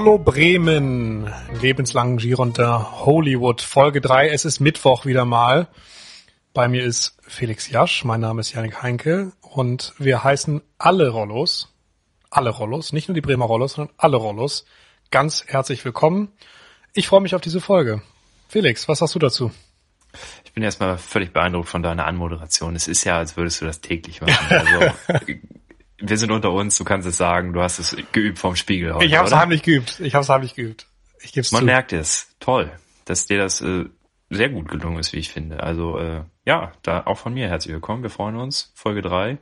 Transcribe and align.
Rollo 0.00 0.16
Bremen, 0.16 1.30
lebenslangen 1.60 2.16
Giron 2.16 2.54
der 2.54 3.04
Hollywood, 3.04 3.60
Folge 3.60 4.00
3. 4.00 4.30
Es 4.30 4.46
ist 4.46 4.58
Mittwoch 4.58 5.04
wieder 5.04 5.26
mal. 5.26 5.68
Bei 6.54 6.68
mir 6.68 6.82
ist 6.84 7.18
Felix 7.20 7.68
Jasch, 7.68 8.02
mein 8.06 8.22
Name 8.22 8.40
ist 8.40 8.54
Janik 8.54 8.82
Heinke 8.82 9.32
und 9.42 9.92
wir 9.98 10.24
heißen 10.24 10.62
alle 10.78 11.10
Rollos, 11.10 11.74
alle 12.30 12.48
Rollos, 12.48 12.94
nicht 12.94 13.08
nur 13.08 13.14
die 13.14 13.20
Bremer 13.20 13.44
Rollos, 13.44 13.74
sondern 13.74 13.94
alle 13.98 14.16
Rollos, 14.16 14.64
ganz 15.10 15.44
herzlich 15.46 15.84
willkommen. 15.84 16.32
Ich 16.94 17.06
freue 17.06 17.20
mich 17.20 17.34
auf 17.34 17.42
diese 17.42 17.60
Folge. 17.60 18.00
Felix, 18.48 18.88
was 18.88 19.00
sagst 19.00 19.14
du 19.16 19.18
dazu? 19.18 19.50
Ich 20.46 20.54
bin 20.54 20.62
erstmal 20.62 20.96
völlig 20.96 21.34
beeindruckt 21.34 21.68
von 21.68 21.82
deiner 21.82 22.06
Anmoderation. 22.06 22.74
Es 22.74 22.88
ist 22.88 23.04
ja, 23.04 23.18
als 23.18 23.36
würdest 23.36 23.60
du 23.60 23.66
das 23.66 23.82
täglich 23.82 24.22
machen. 24.22 24.46
Also, 24.48 25.34
wir 26.00 26.18
sind 26.18 26.30
unter 26.30 26.52
uns, 26.52 26.76
du 26.78 26.84
kannst 26.84 27.06
es 27.06 27.16
sagen, 27.16 27.52
du 27.52 27.60
hast 27.60 27.78
es 27.78 27.96
geübt 28.12 28.38
vom 28.38 28.56
Spiegel 28.56 28.94
heute. 28.94 29.04
Ich 29.04 29.16
habe 29.16 29.28
es 29.28 29.34
heimlich 29.34 29.62
geübt. 29.62 30.00
Ich 30.00 30.14
habe 30.14 30.22
es 30.22 30.28
heimlich 30.28 30.54
geübt. 30.54 30.86
Ich 31.20 31.32
geb's 31.32 31.52
Man 31.52 31.60
zu. 31.60 31.66
merkt 31.66 31.92
es. 31.92 32.28
Toll, 32.40 32.70
dass 33.04 33.26
dir 33.26 33.38
das 33.38 33.60
äh, 33.60 33.84
sehr 34.30 34.48
gut 34.48 34.68
gelungen 34.68 34.98
ist, 34.98 35.12
wie 35.12 35.18
ich 35.18 35.30
finde. 35.30 35.62
Also 35.62 35.98
äh, 35.98 36.22
ja, 36.44 36.72
da 36.82 37.02
auch 37.06 37.18
von 37.18 37.34
mir 37.34 37.48
herzlich 37.48 37.74
willkommen. 37.74 38.02
Wir 38.02 38.10
freuen 38.10 38.36
uns. 38.36 38.72
Folge 38.74 39.02
drei. 39.02 39.38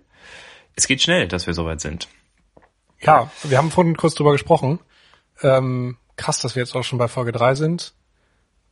Es 0.75 0.87
geht 0.87 1.03
schnell, 1.03 1.29
dass 1.29 1.47
wir 1.47 1.55
soweit 1.55 1.81
sind. 1.81 2.09
Ja, 3.01 3.31
wir 3.45 3.59
haben 3.59 3.71
vorhin 3.71 3.97
kurz 3.97 4.15
drüber 4.15 4.33
gesprochen. 4.33 4.81
Ähm, 5.43 5.97
krass, 6.17 6.41
dass 6.41 6.57
wir 6.57 6.63
jetzt 6.63 6.75
auch 6.75 6.83
schon 6.83 6.99
bei 6.99 7.09
Folge 7.09 7.33
drei 7.33 7.55
sind. 7.55 7.95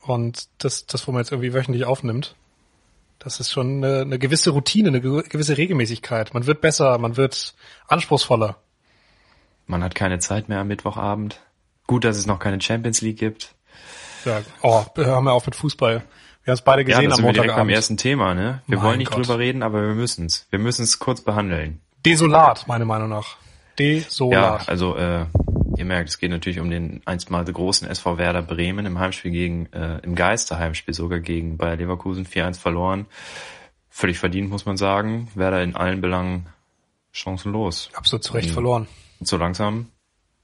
Und 0.00 0.48
das, 0.58 0.86
das, 0.86 1.06
wo 1.06 1.12
man 1.12 1.22
jetzt 1.22 1.32
irgendwie 1.32 1.54
wöchentlich 1.54 1.84
aufnimmt. 1.84 2.36
Das 3.18 3.40
ist 3.40 3.50
schon 3.50 3.84
eine, 3.84 4.02
eine 4.02 4.18
gewisse 4.18 4.50
Routine, 4.50 4.88
eine 4.88 5.00
gewisse 5.00 5.56
Regelmäßigkeit. 5.56 6.34
Man 6.34 6.46
wird 6.46 6.60
besser, 6.60 6.98
man 6.98 7.16
wird 7.16 7.54
anspruchsvoller. 7.88 8.56
Man 9.66 9.82
hat 9.82 9.94
keine 9.94 10.18
Zeit 10.18 10.48
mehr 10.48 10.60
am 10.60 10.68
Mittwochabend. 10.68 11.40
Gut, 11.86 12.04
dass 12.04 12.16
es 12.16 12.26
noch 12.26 12.38
keine 12.38 12.60
Champions 12.60 13.00
League 13.00 13.18
gibt. 13.18 13.54
Ja, 14.24 14.42
oh, 14.62 14.84
hören 14.96 15.24
wir 15.24 15.32
auf 15.32 15.46
mit 15.46 15.54
Fußball. 15.54 16.02
Wir 16.44 16.52
haben 16.52 16.58
es 16.58 16.62
beide 16.62 16.84
gesehen 16.84 17.10
ja, 17.10 17.16
am 17.16 17.22
Montagabend. 17.22 17.36
direkt 17.36 17.58
am 17.58 17.68
ersten 17.68 17.96
Thema, 17.96 18.34
ne? 18.34 18.62
Wir 18.66 18.78
mein 18.78 18.86
wollen 18.86 18.98
nicht 18.98 19.10
Gott. 19.10 19.18
drüber 19.18 19.38
reden, 19.38 19.62
aber 19.62 19.82
wir 19.82 19.94
müssen 19.94 20.26
es. 20.26 20.46
Wir 20.50 20.58
müssen 20.58 20.82
es 20.82 20.98
kurz 20.98 21.20
behandeln. 21.20 21.80
Desolat, 22.04 22.68
meiner 22.68 22.84
Meinung 22.84 23.08
nach. 23.08 23.36
Desolat. 23.78 24.62
Ja, 24.62 24.68
also 24.68 24.96
äh, 24.96 25.26
ihr 25.86 25.94
merkt, 25.94 26.08
es 26.08 26.18
geht 26.18 26.30
natürlich 26.30 26.60
um 26.60 26.70
den 26.70 27.00
einstmal 27.04 27.44
großen 27.44 27.88
SV 27.88 28.18
Werder 28.18 28.42
Bremen 28.42 28.86
im 28.86 28.98
Heimspiel 28.98 29.30
gegen, 29.30 29.66
äh, 29.72 29.98
im 30.02 30.14
Geisterheimspiel 30.14 30.94
sogar 30.94 31.20
gegen 31.20 31.56
Bayer 31.56 31.76
Leverkusen 31.76 32.26
4-1 32.26 32.58
verloren. 32.58 33.06
Völlig 33.88 34.18
verdient, 34.18 34.50
muss 34.50 34.66
man 34.66 34.76
sagen. 34.76 35.28
Werder 35.34 35.62
in 35.62 35.76
allen 35.76 36.00
Belangen 36.00 36.46
chancenlos. 37.12 37.90
Absolut 37.94 38.24
zu 38.24 38.34
Recht 38.34 38.50
verloren. 38.50 38.88
Und 39.20 39.26
so 39.26 39.36
langsam 39.36 39.90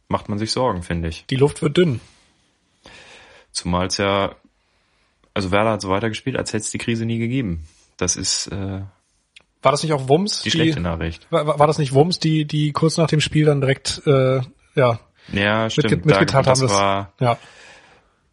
macht 0.09 0.29
man 0.29 0.39
sich 0.39 0.53
Sorgen, 0.53 0.83
finde 0.83 1.09
ich. 1.09 1.27
Die 1.27 1.37
Luft 1.37 1.61
wird 1.61 1.77
dünn. 1.77 2.01
Zumal 3.51 3.89
es 3.89 3.99
ja, 3.99 4.35
also 5.35 5.51
Werder 5.51 5.73
hat 5.73 5.83
so 5.83 5.91
weitergespielt, 5.91 6.37
als 6.37 6.51
hätte 6.53 6.65
es 6.65 6.71
die 6.71 6.79
Krise 6.79 7.05
nie 7.05 7.19
gegeben. 7.19 7.67
Das 7.99 8.17
ist 8.17 8.47
äh, 8.47 8.81
war 9.63 9.71
das 9.71 9.83
nicht 9.83 9.93
auch 9.93 10.09
Wums? 10.09 10.43
Die, 10.43 10.51
die 10.51 10.57
schlechte 10.57 10.81
Nachricht. 10.81 11.31
War, 11.31 11.59
war 11.59 11.67
das 11.67 11.79
nicht 11.79 11.93
Wums, 11.93 12.19
die, 12.19 12.47
die 12.47 12.73
kurz 12.73 12.97
nach 12.97 13.07
dem 13.07 13.21
Spiel 13.21 13.45
dann 13.45 13.61
direkt 13.61 14.03
äh, 14.07 14.41
ja, 14.75 14.99
ja 15.33 15.71
stimmt. 15.71 15.91
Mitge 15.91 16.09
mitgeteilt 16.09 16.47
haben, 16.47 16.61
das 16.61 16.71
war, 16.71 17.13
ja. 17.21 17.39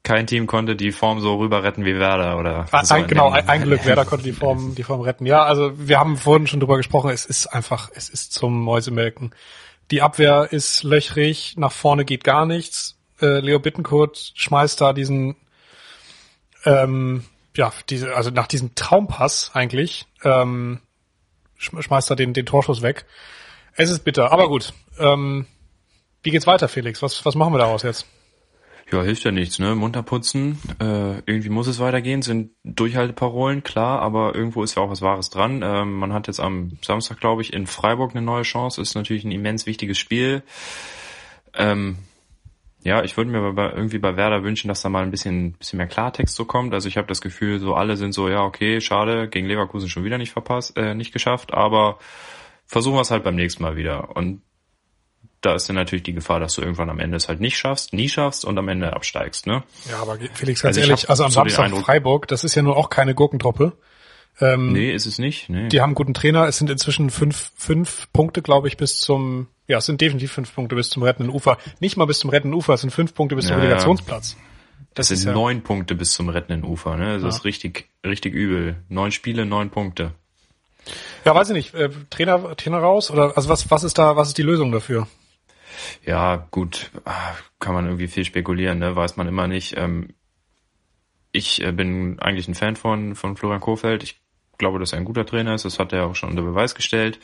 kein 0.04 0.28
Team 0.28 0.48
konnte 0.48 0.76
die 0.76 0.92
Form 0.92 1.20
so 1.20 1.38
rüber 1.38 1.64
retten 1.64 1.86
wie 1.86 1.98
Werder 1.98 2.38
oder 2.38 2.66
ah, 2.72 2.84
so 2.84 2.95
ein, 2.95 3.08
genau 3.08 3.30
ein, 3.30 3.48
ein 3.48 3.64
Glück. 3.64 3.86
Werder 3.86 4.06
konnte 4.06 4.23
die 4.23 4.34
Form 4.34 4.76
die 4.76 4.84
Form 4.84 5.02
retten. 5.02 5.26
Ja 5.26 5.44
also 5.44 5.72
wir 5.76 6.00
haben 6.00 6.17
vorhin 6.17 6.48
schon 6.48 6.60
drüber 6.60 6.78
gesprochen. 6.78 7.12
Es 7.12 7.26
ist 7.26 7.48
einfach 7.48 7.90
es 7.94 8.10
ist 8.10 8.34
zum 8.34 8.61
Mäusemelken. 8.64 9.33
Die 9.92 10.02
Abwehr 10.02 10.48
ist 10.52 10.83
löchrig. 10.83 11.55
Nach 11.58 11.72
vorne 11.72 12.05
geht 12.05 12.23
gar 12.23 12.45
nichts. 12.45 12.98
Äh, 13.22 13.39
Leo 13.39 13.60
Bittenkurt 13.60 14.33
schmeißt 14.36 14.80
da 14.82 14.94
diesen 14.94 15.36
ähm, 16.66 17.26
ja 17.55 17.72
diese 17.89 18.16
also 18.16 18.30
nach 18.30 18.48
diesem 18.48 18.76
Traumpass 18.76 19.52
eigentlich 19.54 20.08
ähm, 20.23 20.80
schmeißt 21.58 22.10
er 22.10 22.16
den 22.16 22.33
den 22.33 22.45
Torschuss 22.45 22.82
weg. 22.82 23.05
Es 23.73 23.89
ist 23.89 24.04
bitter 24.04 24.32
aber 24.32 24.48
gut. 24.49 24.73
Ähm, 24.98 25.45
wie 26.23 26.31
geht's 26.31 26.47
weiter, 26.47 26.67
Felix? 26.67 27.02
Was, 27.02 27.25
was 27.25 27.35
machen 27.35 27.53
wir 27.53 27.59
daraus 27.59 27.83
jetzt? 27.83 28.05
Ja, 28.91 29.03
hilft 29.03 29.23
ja 29.23 29.31
nichts, 29.31 29.59
ne? 29.59 29.75
Munter 29.75 30.02
putzen. 30.02 30.57
Äh, 30.80 31.19
irgendwie 31.25 31.49
muss 31.49 31.67
es 31.67 31.80
weitergehen, 31.80 32.23
sind 32.23 32.52
Durchhalteparolen, 32.63 33.61
klar, 33.61 34.02
aber 34.02 34.33
irgendwo 34.33 34.63
ist 34.63 34.75
ja 34.75 34.81
auch 34.81 34.89
was 34.89 35.03
Wahres 35.03 35.30
dran. 35.30 35.61
Ähm, 35.63 35.93
man 35.93 36.11
hat 36.11 36.25
jetzt 36.25 36.39
am 36.39 36.80
Samstag, 36.81 37.19
glaube 37.19 37.43
ich, 37.43 37.53
in 37.53 37.67
Freiburg 37.67 38.11
eine 38.11 38.23
neue 38.23 38.41
Chance. 38.41 38.81
Ist 38.81 38.95
natürlich 38.95 39.25
ein 39.25 39.31
immens 39.31 39.67
wichtiges 39.67 39.99
Spiel. 39.99 40.41
Ähm, 41.53 41.99
ja, 42.81 43.03
ich 43.03 43.15
würde 43.15 43.30
mir 43.30 43.53
bei, 43.53 43.71
irgendwie 43.71 43.99
bei 43.99 44.15
Werder 44.15 44.43
wünschen, 44.43 44.69
dass 44.69 44.81
da 44.81 44.89
mal 44.89 45.03
ein 45.03 45.11
bisschen, 45.11 45.53
bisschen 45.53 45.77
mehr 45.77 45.87
Klartext 45.87 46.36
so 46.36 46.45
kommt. 46.45 46.73
Also 46.73 46.87
ich 46.87 46.97
habe 46.97 47.07
das 47.07 47.21
Gefühl, 47.21 47.59
so 47.59 47.75
alle 47.75 47.95
sind 47.95 48.13
so, 48.13 48.27
ja, 48.30 48.43
okay, 48.43 48.81
schade, 48.81 49.27
gegen 49.27 49.47
Leverkusen 49.47 49.89
schon 49.89 50.05
wieder 50.05 50.17
nicht 50.17 50.31
verpasst, 50.31 50.77
äh, 50.77 50.95
nicht 50.95 51.11
geschafft, 51.11 51.53
aber 51.53 51.99
versuchen 52.65 52.95
wir 52.95 53.01
es 53.01 53.11
halt 53.11 53.23
beim 53.23 53.36
nächsten 53.36 53.61
Mal 53.61 53.75
wieder. 53.75 54.15
Und 54.15 54.41
da 55.42 55.55
ist 55.55 55.70
dann 55.70 55.76
natürlich 55.76 56.04
die 56.04 56.14
Gefahr, 56.14 56.39
dass 56.39 56.55
du 56.55 56.61
irgendwann 56.61 56.89
am 56.89 57.00
Ende 57.00 57.17
es 57.17 57.30
halt 57.30 57.39
nicht 57.39 57.58
schaffst, 57.58 57.94
nie 57.94 58.10
schaffst 58.10 58.45
und 58.45 58.58
am 58.58 58.67
Ende 58.67 58.94
absteigst, 58.94 59.48
ne? 59.48 59.64
Ja, 59.89 60.02
aber 60.02 60.17
Felix, 60.33 60.61
ganz 60.61 60.77
also 60.77 60.88
ehrlich, 60.88 61.10
also 61.10 61.23
am 61.23 61.32
so 61.32 61.36
Samstag 61.36 61.72
Freiburg, 61.77 62.27
das 62.27 62.44
ist 62.44 62.55
ja 62.55 62.61
nur 62.61 62.76
auch 62.76 62.89
keine 62.89 63.16
Gurkentruppe. 63.16 63.73
Ähm, 64.42 64.72
nee, 64.72 64.92
ist 64.92 65.05
es 65.05 65.20
nicht. 65.20 65.49
Nee. 65.49 65.67
Die 65.67 65.82
haben 65.82 65.89
einen 65.89 65.95
guten 65.95 66.14
Trainer. 66.14 66.48
Es 66.48 66.58
sind 66.58 66.70
inzwischen 66.70 67.10
fünf, 67.10 67.52
fünf 67.55 68.08
Punkte, 68.14 68.42
glaube 68.42 68.67
ich, 68.67 68.78
bis 68.78 68.99
zum, 68.99 69.48
ja, 69.67 69.80
es 69.80 69.86
sind 69.86 69.99
definitiv 69.99 70.32
fünf 70.32 70.54
Punkte 70.54 70.76
bis 70.76 70.89
zum 70.89 71.04
rettenden 71.04 71.33
Ufer. 71.33 71.58
Nicht 71.80 71.98
mal 71.98 72.05
bis 72.05 72.20
zum 72.20 72.30
rettenden 72.30 72.58
Ufer, 72.58 72.73
es 72.73 72.82
sind 72.82 72.92
fünf 72.92 73.14
Punkte 73.14 73.36
bis 73.36 73.48
zum 73.48 73.58
ja, 73.58 73.64
Relegationsplatz. 73.64 74.38
Das, 74.94 75.10
das 75.10 75.20
sind 75.20 75.30
ja 75.30 75.33
neun 75.33 75.61
Punkte 75.61 75.95
bis 75.95 76.14
zum 76.14 76.30
rettenden 76.30 76.64
Ufer, 76.64 76.95
ne? 76.95 77.16
Das 77.16 77.23
ja. 77.23 77.30
ist 77.30 77.45
richtig, 77.45 77.89
richtig 78.05 78.33
übel. 78.33 78.78
Neun 78.88 79.11
Spiele, 79.11 79.45
neun 79.45 79.70
Punkte. 79.70 80.14
Ja, 81.26 81.36
weiß 81.36 81.49
ich 81.49 81.55
nicht. 81.55 81.73
Äh, 81.73 81.89
Trainer, 82.10 82.55
Trainer 82.55 82.80
raus? 82.80 83.11
Oder, 83.11 83.36
also 83.36 83.49
was, 83.49 83.70
was 83.70 83.83
ist 83.83 83.98
da, 83.98 84.16
was 84.16 84.30
ist 84.30 84.38
die 84.38 84.44
Lösung 84.44 84.72
dafür? 84.72 85.08
Ja, 86.05 86.47
gut, 86.52 86.91
ah, 87.05 87.33
kann 87.59 87.73
man 87.73 87.85
irgendwie 87.85 88.07
viel 88.07 88.25
spekulieren, 88.25 88.80
ne? 88.80 88.95
weiß 88.95 89.17
man 89.17 89.27
immer 89.27 89.47
nicht. 89.47 89.77
Ähm, 89.77 90.09
ich 91.31 91.63
äh, 91.63 91.71
bin 91.71 92.19
eigentlich 92.19 92.47
ein 92.47 92.55
Fan 92.55 92.75
von, 92.75 93.15
von 93.15 93.35
Florian 93.35 93.61
Kohfeldt. 93.61 94.03
Ich 94.03 94.19
glaube, 94.57 94.80
dass 94.80 94.93
er 94.93 94.99
ein 94.99 95.05
guter 95.05 95.25
Trainer 95.25 95.53
ist. 95.55 95.65
Das 95.65 95.80
hat 95.80 95.93
er 95.93 96.05
auch 96.05 96.15
schon 96.15 96.30
unter 96.30 96.41
Beweis 96.41 96.75
gestellt. 96.75 97.19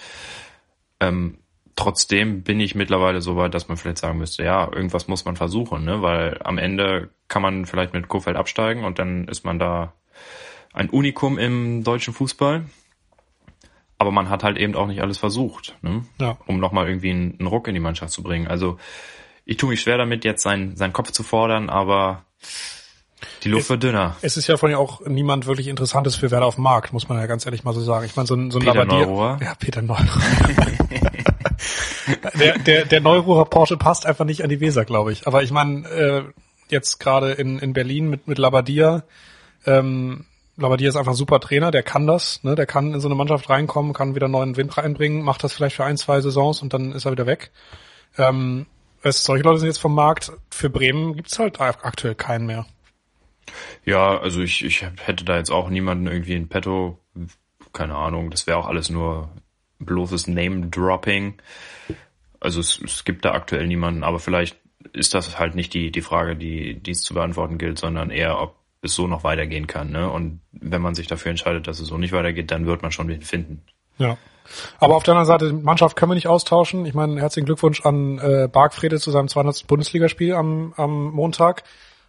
Ähm, 0.99 1.39
trotzdem 1.75 2.43
bin 2.43 2.59
ich 2.59 2.75
mittlerweile 2.75 3.21
so 3.21 3.35
weit, 3.35 3.53
dass 3.53 3.67
man 3.67 3.77
vielleicht 3.77 3.97
sagen 3.97 4.17
müsste, 4.17 4.43
ja, 4.43 4.71
irgendwas 4.71 5.07
muss 5.07 5.25
man 5.25 5.35
versuchen, 5.35 5.83
ne? 5.83 6.01
weil 6.01 6.39
am 6.43 6.57
Ende 6.57 7.09
kann 7.27 7.41
man 7.41 7.65
vielleicht 7.65 7.93
mit 7.93 8.07
Kofeld 8.07 8.37
absteigen 8.37 8.83
und 8.83 8.99
dann 8.99 9.27
ist 9.27 9.43
man 9.43 9.59
da 9.59 9.93
ein 10.73 10.89
Unikum 10.89 11.37
im 11.37 11.83
deutschen 11.83 12.13
Fußball 12.13 12.65
aber 13.97 14.11
man 14.11 14.29
hat 14.29 14.43
halt 14.43 14.57
eben 14.57 14.75
auch 14.75 14.87
nicht 14.87 15.01
alles 15.01 15.17
versucht, 15.17 15.75
ne? 15.81 16.03
ja. 16.19 16.37
um 16.47 16.59
nochmal 16.59 16.87
irgendwie 16.87 17.11
einen, 17.11 17.35
einen, 17.39 17.47
Ruck 17.47 17.67
in 17.67 17.73
die 17.73 17.79
Mannschaft 17.79 18.11
zu 18.11 18.23
bringen. 18.23 18.47
Also 18.47 18.77
ich 19.45 19.57
tue 19.57 19.69
mich 19.69 19.81
schwer 19.81 19.97
damit, 19.97 20.25
jetzt 20.25 20.43
seinen, 20.43 20.75
seinen 20.75 20.93
Kopf 20.93 21.11
zu 21.11 21.23
fordern, 21.23 21.69
aber 21.69 22.25
die 23.43 23.49
Luft 23.49 23.63
es, 23.63 23.69
wird 23.69 23.83
dünner. 23.83 24.15
Es 24.21 24.37
ist 24.37 24.47
ja 24.47 24.57
von 24.57 24.73
auch 24.75 25.05
niemand 25.05 25.45
wirklich 25.45 25.67
Interessantes 25.67 26.15
für 26.15 26.31
Werder 26.31 26.45
auf 26.45 26.55
dem 26.55 26.63
Markt, 26.63 26.93
muss 26.93 27.07
man 27.07 27.17
ja 27.17 27.25
ganz 27.25 27.45
ehrlich 27.45 27.63
mal 27.63 27.73
so 27.73 27.81
sagen. 27.81 28.05
Ich 28.05 28.15
meine, 28.15 28.27
so 28.27 28.35
ein, 28.35 28.51
so 28.51 28.59
ein 28.59 28.65
Peter 28.65 28.79
Labadier, 28.79 29.05
Neururer. 29.05 29.39
Ja, 29.41 29.55
Peter 29.55 29.81
Neururer. 29.81 30.09
der, 32.39 32.59
der, 32.59 32.85
der 32.85 33.01
Neururer 33.01 33.45
Porsche 33.45 33.77
passt 33.77 34.05
einfach 34.05 34.25
nicht 34.25 34.43
an 34.43 34.49
die 34.49 34.59
Weser, 34.59 34.83
glaube 34.83 35.11
ich. 35.11 35.27
Aber 35.27 35.43
ich 35.43 35.51
meine, 35.51 35.87
äh, 35.87 36.23
jetzt 36.69 36.99
gerade 36.99 37.31
in, 37.31 37.59
in 37.59 37.73
Berlin 37.73 38.09
mit, 38.09 38.27
mit 38.27 38.37
Labadia, 38.37 39.03
ähm, 39.65 40.25
Labadier 40.57 40.89
ist 40.89 40.95
einfach 40.95 41.11
ein 41.11 41.17
super 41.17 41.39
Trainer, 41.39 41.71
der 41.71 41.83
kann 41.83 42.07
das, 42.07 42.43
ne? 42.43 42.55
der 42.55 42.65
kann 42.65 42.93
in 42.93 43.01
so 43.01 43.07
eine 43.07 43.15
Mannschaft 43.15 43.49
reinkommen, 43.49 43.93
kann 43.93 44.15
wieder 44.15 44.27
neuen 44.27 44.55
Wind 44.55 44.77
reinbringen, 44.77 45.21
macht 45.21 45.43
das 45.43 45.53
vielleicht 45.53 45.75
für 45.75 45.83
ein, 45.83 45.97
zwei 45.97 46.21
Saisons 46.21 46.61
und 46.61 46.73
dann 46.73 46.93
ist 46.93 47.05
er 47.05 47.11
wieder 47.11 47.25
weg. 47.25 47.51
Ähm, 48.17 48.65
es, 49.01 49.23
solche 49.23 49.43
Leute 49.43 49.59
sind 49.59 49.67
jetzt 49.67 49.79
vom 49.79 49.93
Markt. 49.93 50.31
Für 50.49 50.69
Bremen 50.69 51.15
gibt's 51.15 51.37
halt 51.37 51.59
aktuell 51.59 52.15
keinen 52.15 52.45
mehr. 52.45 52.65
Ja, 53.83 54.17
also 54.17 54.41
ich, 54.41 54.63
ich 54.65 54.81
hätte 54.81 55.25
da 55.25 55.37
jetzt 55.37 55.51
auch 55.51 55.69
niemanden 55.69 56.07
irgendwie 56.07 56.33
in 56.33 56.47
petto. 56.47 56.99
Keine 57.71 57.95
Ahnung, 57.95 58.31
das 58.31 58.47
wäre 58.47 58.57
auch 58.57 58.67
alles 58.67 58.89
nur 58.89 59.29
bloßes 59.79 60.27
Name-Dropping. 60.27 61.35
Also 62.39 62.59
es, 62.59 62.81
es 62.81 63.03
gibt 63.03 63.25
da 63.25 63.33
aktuell 63.33 63.67
niemanden, 63.67 64.03
aber 64.03 64.19
vielleicht 64.19 64.57
ist 64.93 65.13
das 65.13 65.37
halt 65.37 65.55
nicht 65.55 65.73
die, 65.73 65.91
die 65.91 66.01
Frage, 66.01 66.35
die, 66.35 66.75
die 66.75 66.91
es 66.91 67.01
zu 67.01 67.13
beantworten 67.13 67.57
gilt, 67.57 67.77
sondern 67.77 68.09
eher, 68.09 68.39
ob 68.39 68.55
es 68.85 68.95
so 68.95 69.07
noch 69.07 69.23
weitergehen 69.23 69.67
kann. 69.67 69.91
Ne? 69.91 70.09
Und 70.09 70.41
wenn 70.51 70.81
man 70.81 70.95
sich 70.95 71.07
dafür 71.07 71.31
entscheidet, 71.31 71.67
dass 71.67 71.79
es 71.79 71.87
so 71.87 71.97
nicht 71.97 72.13
weitergeht, 72.13 72.51
dann 72.51 72.65
wird 72.65 72.81
man 72.81 72.91
schon 72.91 73.07
wen 73.07 73.21
finden. 73.21 73.61
Ja. 73.97 74.17
Aber 74.79 74.95
auf 74.95 75.03
der 75.03 75.15
anderen 75.15 75.27
Seite, 75.27 75.53
Mannschaft 75.53 75.95
können 75.95 76.11
wir 76.11 76.15
nicht 76.15 76.27
austauschen. 76.27 76.85
Ich 76.85 76.93
meine, 76.93 77.19
herzlichen 77.19 77.45
Glückwunsch 77.45 77.85
an 77.85 78.19
äh, 78.19 78.47
Bargfrede 78.51 78.99
zu 78.99 79.11
seinem 79.11 79.27
200. 79.27 79.67
Bundesligaspiel 79.67 80.33
am, 80.33 80.73
am 80.77 81.11
Montag. 81.11 81.63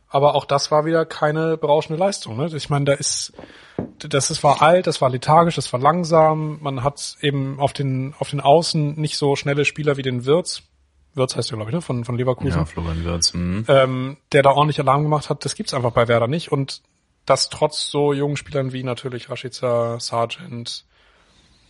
Aber 0.09 0.35
auch 0.35 0.45
das 0.45 0.71
war 0.71 0.85
wieder 0.85 1.05
keine 1.05 1.57
berauschende 1.57 1.99
Leistung. 1.99 2.37
Ne? 2.37 2.49
Ich 2.55 2.71
meine, 2.71 2.85
da 2.85 2.93
ist, 2.93 3.33
das 3.99 4.31
ist, 4.31 4.45
war 4.45 4.63
alt, 4.63 4.87
das 4.87 5.01
war 5.01 5.11
lethargisch, 5.11 5.57
das 5.57 5.73
war 5.73 5.81
langsam. 5.81 6.59
Man 6.61 6.85
hat 6.85 7.17
eben 7.21 7.59
auf 7.59 7.73
den, 7.73 8.15
auf 8.19 8.31
den 8.31 8.41
Außen 8.41 9.01
nicht 9.01 9.17
so 9.17 9.35
schnelle 9.35 9.65
Spieler 9.65 9.97
wie 9.97 10.03
den 10.03 10.25
Wirtz. 10.25 10.63
Wirtz 11.17 11.37
heißt 11.37 11.51
der, 11.51 11.57
glaube 11.57 11.71
ich, 11.71 11.75
ne? 11.75 11.83
von, 11.83 12.05
von 12.05 12.17
Leverkusen. 12.17 12.59
Ja, 12.59 12.65
Florian 12.65 13.05
Wirtz. 13.05 13.35
Mhm. 13.35 13.65
ähm, 13.69 14.17
der 14.33 14.43
da 14.43 14.51
ordentlich 14.51 14.79
Alarm 14.81 15.03
gemacht 15.03 15.31
hat. 15.31 15.45
Das 15.45 15.55
gibt's 15.55 15.75
einfach 15.75 15.93
bei 15.93 16.09
Werder 16.09 16.29
nicht. 16.29 16.53
Und 16.53 16.83
das 17.25 17.49
trotz 17.49 17.89
so 17.89 18.13
jungen 18.13 18.37
Spielern 18.37 18.73
wie 18.73 18.83
natürlich 18.83 19.31
Rashica, 19.31 19.99
Sargent, 19.99 20.85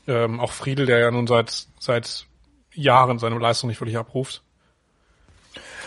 ähm, 0.06 0.40
auch 0.40 0.52
Friedel, 0.52 0.87
der 0.87 0.98
ja 0.98 1.10
nun 1.10 1.26
seit, 1.26 1.66
seit 1.78 2.26
Jahren 2.75 3.19
seine 3.19 3.38
Leistung 3.38 3.69
nicht 3.69 3.81
wirklich 3.81 3.96
abruft. 3.96 4.43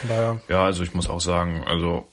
Von 0.01 0.09
daher, 0.09 0.41
Ja, 0.47 0.65
also 0.65 0.83
ich 0.83 0.93
muss 0.93 1.09
auch 1.09 1.21
sagen, 1.21 1.63
also 1.65 2.07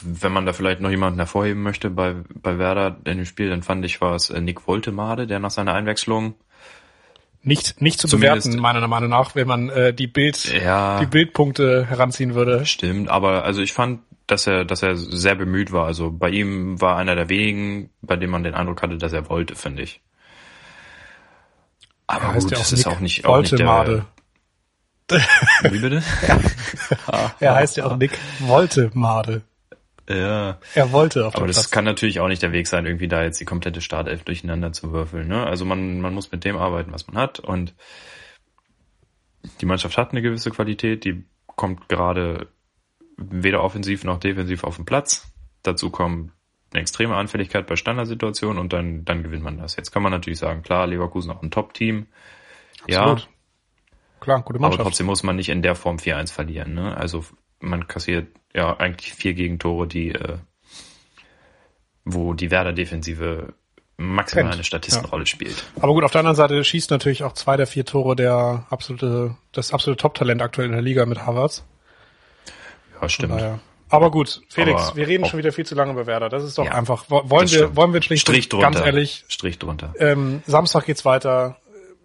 wenn 0.00 0.32
man 0.32 0.46
da 0.46 0.52
vielleicht 0.52 0.80
noch 0.80 0.90
jemanden 0.90 1.18
hervorheben 1.18 1.62
möchte 1.62 1.90
bei, 1.90 2.16
bei 2.34 2.58
Werder 2.58 2.96
in 3.04 3.18
dem 3.18 3.26
Spiel, 3.26 3.50
dann 3.50 3.62
fand 3.62 3.84
ich, 3.84 4.00
war 4.00 4.14
es 4.14 4.30
äh, 4.30 4.40
Nick 4.40 4.66
Woltemade, 4.66 5.26
der 5.26 5.38
nach 5.38 5.50
seiner 5.50 5.74
Einwechslung 5.74 6.34
nicht, 7.42 7.80
nicht 7.80 8.00
zu 8.00 8.06
Zumindest- 8.08 8.46
bewerten, 8.46 8.60
meiner 8.62 8.86
Meinung 8.86 9.10
nach, 9.10 9.34
wenn 9.34 9.46
man 9.48 9.68
äh, 9.70 9.92
die 9.92 10.06
Bild, 10.06 10.44
Ja. 10.62 11.00
die 11.00 11.06
Bildpunkte 11.06 11.86
heranziehen 11.86 12.34
würde. 12.34 12.64
Stimmt, 12.66 13.08
aber 13.08 13.44
also 13.44 13.60
ich 13.62 13.72
fand, 13.72 14.00
dass 14.26 14.46
er, 14.46 14.64
dass 14.64 14.82
er 14.82 14.96
sehr 14.96 15.34
bemüht 15.34 15.72
war. 15.72 15.86
Also 15.86 16.10
bei 16.10 16.30
ihm 16.30 16.80
war 16.80 16.96
einer 16.96 17.14
der 17.16 17.28
wenigen, 17.28 17.90
bei 18.00 18.16
dem 18.16 18.30
man 18.30 18.44
den 18.44 18.54
Eindruck 18.54 18.80
hatte, 18.82 18.96
dass 18.96 19.12
er 19.12 19.28
wollte, 19.28 19.56
finde 19.56 19.82
ich. 19.82 20.00
Aber 22.06 22.24
Er 22.26 22.34
heißt 22.34 22.42
gut, 22.44 22.52
ja 22.52 22.58
das 22.58 22.70
Nick 22.72 22.80
ist 22.80 22.86
auch 22.86 23.00
nicht, 23.00 23.24
auch 23.26 23.40
nicht 23.40 23.58
der, 23.58 24.06
wie 25.70 25.78
bitte? 25.78 26.02
Er 27.40 27.54
heißt 27.56 27.76
ja 27.76 27.86
auch 27.86 27.96
Nick 27.96 28.12
Woltemade. 28.38 29.42
Ja. 30.08 30.58
Er 30.74 30.92
wollte 30.92 31.26
auf 31.26 31.36
Aber 31.36 31.46
das 31.46 31.56
Platz. 31.56 31.70
kann 31.70 31.84
natürlich 31.84 32.20
auch 32.20 32.28
nicht 32.28 32.42
der 32.42 32.52
Weg 32.52 32.66
sein, 32.66 32.86
irgendwie 32.86 33.08
da 33.08 33.22
jetzt 33.22 33.40
die 33.40 33.44
komplette 33.44 33.80
Startelf 33.80 34.24
durcheinander 34.24 34.72
zu 34.72 34.92
würfeln. 34.92 35.28
Ne? 35.28 35.44
Also 35.46 35.64
man, 35.64 36.00
man 36.00 36.14
muss 36.14 36.32
mit 36.32 36.44
dem 36.44 36.56
arbeiten, 36.56 36.92
was 36.92 37.06
man 37.06 37.16
hat. 37.16 37.40
Und 37.40 37.74
die 39.60 39.66
Mannschaft 39.66 39.96
hat 39.98 40.10
eine 40.10 40.22
gewisse 40.22 40.50
Qualität, 40.50 41.04
die 41.04 41.24
kommt 41.46 41.88
gerade 41.88 42.48
weder 43.16 43.62
offensiv 43.62 44.04
noch 44.04 44.18
defensiv 44.18 44.64
auf 44.64 44.76
den 44.76 44.84
Platz. 44.84 45.30
Dazu 45.62 45.90
kommt 45.90 46.32
eine 46.72 46.80
extreme 46.80 47.14
Anfälligkeit 47.14 47.66
bei 47.66 47.76
Standardsituationen 47.76 48.58
und 48.58 48.72
dann, 48.72 49.04
dann 49.04 49.22
gewinnt 49.22 49.42
man 49.42 49.58
das. 49.58 49.76
Jetzt 49.76 49.92
kann 49.92 50.02
man 50.02 50.12
natürlich 50.12 50.38
sagen, 50.38 50.62
klar, 50.62 50.86
Leverkusen 50.86 51.30
auch 51.30 51.42
ein 51.42 51.50
Top-Team. 51.50 52.06
Ja. 52.86 53.16
Klar, 54.20 54.42
gute 54.42 54.56
aber 54.56 54.68
Mannschaft. 54.68 54.84
trotzdem 54.84 55.06
muss 55.06 55.22
man 55.22 55.36
nicht 55.36 55.48
in 55.48 55.62
der 55.62 55.74
Form 55.74 55.96
4-1 55.96 56.32
verlieren. 56.32 56.74
Ne? 56.74 56.96
Also 56.96 57.24
man 57.60 57.86
kassiert 57.88 58.28
ja 58.54 58.76
eigentlich 58.78 59.12
vier 59.14 59.34
Gegentore, 59.34 59.86
die 59.86 60.10
äh, 60.10 60.38
wo 62.04 62.34
die 62.34 62.50
Werder-Defensive 62.50 63.54
maximal 63.96 64.44
Kennt, 64.44 64.54
eine 64.54 64.64
Statistenrolle 64.64 65.26
spielt. 65.26 65.64
Aber 65.80 65.92
gut, 65.92 66.02
auf 66.04 66.10
der 66.10 66.20
anderen 66.20 66.36
Seite 66.36 66.64
schießt 66.64 66.90
natürlich 66.90 67.22
auch 67.22 67.32
zwei 67.34 67.56
der 67.56 67.66
vier 67.66 67.84
Tore 67.84 68.16
der 68.16 68.66
absolute, 68.70 69.36
das 69.52 69.72
absolute 69.72 70.00
Top-Talent 70.00 70.42
aktuell 70.42 70.66
in 70.66 70.72
der 70.72 70.82
Liga 70.82 71.06
mit 71.06 71.24
Havertz. 71.24 71.64
Ja, 73.00 73.08
stimmt. 73.08 73.34
daher. 73.34 73.60
Aber 73.88 74.10
gut, 74.10 74.40
Felix, 74.48 74.88
Aber 74.88 74.96
wir 74.96 75.06
reden 75.06 75.26
schon 75.26 75.38
wieder 75.38 75.52
viel 75.52 75.66
zu 75.66 75.74
lange 75.74 75.92
über 75.92 76.06
Werder. 76.06 76.30
Das 76.30 76.42
ist 76.42 76.56
doch 76.56 76.64
Ja, 76.64 76.72
einfach. 76.72 77.04
Wo- 77.08 77.28
Wollen 77.28 77.50
wir, 77.50 77.76
wollen 77.76 77.92
wir 77.92 78.00
schlicht 78.02 78.22
Strich 78.22 78.48
drunter. 78.48 78.70
ganz 78.70 78.80
ehrlich, 78.80 79.24
Strich 79.28 79.58
drunter. 79.58 79.94
ähm, 79.98 80.42
Samstag 80.46 80.86
geht's 80.86 81.04
weiter. 81.04 81.58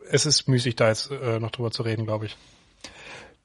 Es 0.09 0.25
ist 0.25 0.47
müßig, 0.49 0.75
da 0.75 0.89
jetzt 0.89 1.09
äh, 1.11 1.39
noch 1.39 1.51
drüber 1.51 1.71
zu 1.71 1.83
reden, 1.83 2.05
glaube 2.05 2.25
ich. 2.25 2.35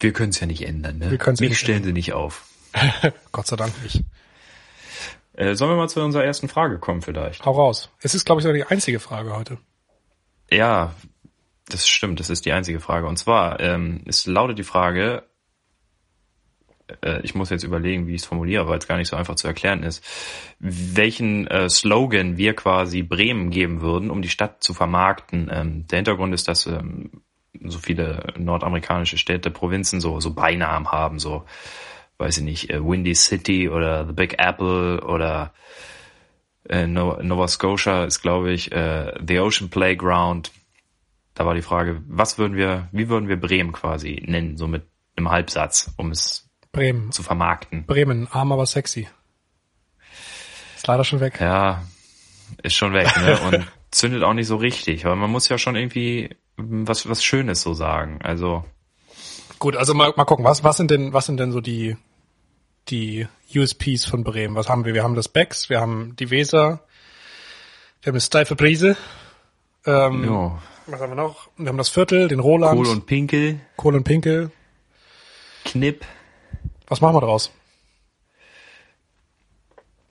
Wir 0.01 0.13
können 0.13 0.31
es 0.31 0.41
ja 0.41 0.47
nicht 0.49 0.63
ändern. 0.67 0.99
Ne? 0.99 1.11
Wir 1.13 1.19
können's 1.19 1.39
ja 1.39 1.45
Mich 1.45 1.51
nicht 1.51 1.61
stellen 1.61 1.85
sie 1.85 1.93
nicht 1.93 2.13
auf. 2.13 2.45
Gott 3.33 3.47
sei 3.47 3.57
Dank 3.57 3.73
nicht. 3.83 4.03
Äh, 5.35 5.55
sollen 5.55 5.71
wir 5.71 5.77
mal 5.77 5.89
zu 5.89 6.03
unserer 6.03 6.25
ersten 6.25 6.49
Frage 6.49 6.79
kommen 6.79 7.03
vielleicht? 7.03 7.45
Hau 7.45 7.53
raus. 7.53 7.91
Es 8.01 8.15
ist, 8.15 8.25
glaube 8.25 8.41
ich, 8.41 8.43
sogar 8.43 8.57
die 8.57 8.67
einzige 8.67 9.01
Frage 9.01 9.35
heute. 9.35 9.59
Ja, 10.51 10.95
das 11.69 11.89
stimmt. 11.89 12.21
Das 12.21 12.29
ist 12.29 12.45
die 12.45 12.53
einzige 12.53 12.81
Frage. 12.81 13.07
Und 13.07 13.19
zwar 13.19 13.61
ähm, 13.61 14.03
es 14.07 14.27
lautet 14.27 14.59
die 14.59 14.65
Frage, 14.65 15.25
äh, 17.01 17.21
ich 17.23 17.35
muss 17.35 17.51
jetzt 17.51 17.65
überlegen, 17.65 18.07
wie 18.07 18.15
ich 18.15 18.23
es 18.23 18.27
formuliere, 18.27 18.69
weil 18.69 18.79
es 18.79 18.89
gar 18.89 18.99
nicht 18.99 19.09
so 19.09 19.17
einfach 19.17 19.37
zu 19.37 19.47
erklären 19.47 19.83
ist, 19.83 20.05
welchen 20.59 21.47
äh, 21.47 21.69
Slogan 21.71 22.37
wir 22.37 22.55
quasi 22.55 23.03
Bremen 23.03 23.51
geben 23.51 23.81
würden, 23.81 24.11
um 24.11 24.21
die 24.21 24.29
Stadt 24.29 24.63
zu 24.63 24.75
vermarkten. 24.75 25.51
Ähm, 25.53 25.87
der 25.87 25.99
Hintergrund 25.99 26.35
ist, 26.35 26.49
dass 26.49 26.67
ähm, 26.67 27.23
so 27.65 27.79
viele 27.79 28.35
nordamerikanische 28.37 29.19
Städte, 29.19 29.51
Provinzen 29.51 30.01
so, 30.01 30.21
so 30.21 30.35
Beinamen 30.35 30.91
haben, 30.91 31.19
so, 31.19 31.45
weiß 32.19 32.38
ich 32.38 32.44
nicht, 32.44 32.70
äh, 32.70 32.85
Windy 32.85 33.14
City 33.14 33.69
oder 33.69 34.06
The 34.06 34.12
Big 34.12 34.37
Apple 34.38 35.00
oder 35.03 35.53
äh, 36.69 36.87
No- 36.87 37.20
Nova 37.23 37.49
Scotia 37.49 38.05
ist, 38.05 38.23
glaube 38.23 38.53
ich, 38.53 38.73
äh, 38.73 39.12
The 39.26 39.41
Ocean 39.41 39.69
Playground. 39.70 40.53
Da 41.35 41.47
war 41.47 41.55
die 41.55 41.62
Frage, 41.62 42.03
was 42.09 42.38
würden 42.38 42.56
wir, 42.56 42.88
wie 42.93 43.09
würden 43.09 43.29
wir 43.29 43.41
Bremen 43.41 43.73
quasi 43.73 44.23
nennen, 44.26 44.56
so 44.56 44.67
mit 44.69 44.82
einem 45.17 45.31
Halbsatz, 45.31 45.93
um 45.97 46.11
es 46.11 46.49
Bremen. 46.73 47.11
zu 47.11 47.23
vermarkten? 47.23 47.87
Bremen, 47.87 48.29
arm 48.31 48.53
aber 48.53 48.67
sexy. 48.67 49.08
Ist 50.76 50.87
leider 50.87 51.05
schon 51.05 51.20
weg. 51.20 51.38
Ja, 51.41 51.82
ist 52.62 52.75
schon 52.75 52.93
weg, 52.93 53.08
ne? 53.17 53.38
Und 53.41 53.67
zündet 53.91 54.23
auch 54.23 54.35
nicht 54.35 54.47
so 54.47 54.56
richtig, 54.56 55.05
weil 55.05 55.17
man 55.17 55.31
muss 55.31 55.49
ja 55.49 55.58
schon 55.58 55.76
irgendwie 55.76 56.31
was, 56.56 57.08
was 57.08 57.25
Schönes 57.25 57.62
so 57.62 57.73
sagen. 57.75 58.20
Also, 58.23 58.65
Gut, 59.62 59.76
also 59.76 59.94
mal, 59.94 60.12
mal 60.17 60.25
gucken, 60.25 60.44
was, 60.44 60.64
was 60.64 60.76
sind 60.76 60.91
denn, 60.91 61.12
was 61.12 61.26
sind 61.26 61.38
denn 61.38 61.53
so 61.53 61.61
die, 61.61 61.97
die 62.88 63.29
USPs 63.55 64.06
von 64.06 64.25
Bremen? 64.25 64.56
Was 64.56 64.69
haben 64.69 64.85
wir? 64.85 64.93
Wir 64.93 65.05
haben 65.05 65.14
das 65.14 65.29
Becks, 65.29 65.70
wir 65.70 65.81
haben 65.81 66.17
die 66.17 66.31
Weser, 66.31 66.81
wir 68.00 68.09
haben 68.09 68.14
eine 68.14 68.20
steife 68.20 68.56
Brise, 68.56 68.97
ähm, 69.87 70.25
ja, 70.25 70.61
was 70.88 71.00
haben 71.00 71.12
wir 71.12 71.14
noch? 71.14 71.49
Wir 71.56 71.69
haben 71.69 71.79
das 71.79 71.91
Viertel, 71.91 72.26
den 72.26 72.41
Roland, 72.41 72.76
Kohl 72.76 72.88
und 72.88 73.06
Pinkel, 73.06 73.61
Kohl 73.76 73.94
und 73.94 74.03
Pinkel. 74.03 74.50
Knipp. 75.65 76.05
Was 76.88 77.00
machen 77.00 77.15
wir 77.15 77.20
draus? 77.20 77.53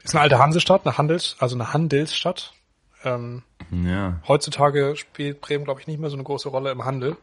Ist 0.01 0.15
eine 0.15 0.21
alte 0.21 0.39
Hansestadt, 0.39 0.85
eine 0.85 0.97
Handels, 0.97 1.35
also 1.39 1.57
eine 1.57 1.73
Handelsstadt. 1.73 2.53
Ähm, 3.03 3.43
Ja, 3.69 4.21
heutzutage 4.29 4.95
spielt 4.95 5.41
Bremen, 5.41 5.65
glaube 5.65 5.81
ich, 5.81 5.87
nicht 5.87 5.99
mehr 5.99 6.09
so 6.09 6.15
eine 6.15 6.23
große 6.23 6.47
Rolle 6.47 6.71
im 6.71 6.85
Handel. 6.85 7.17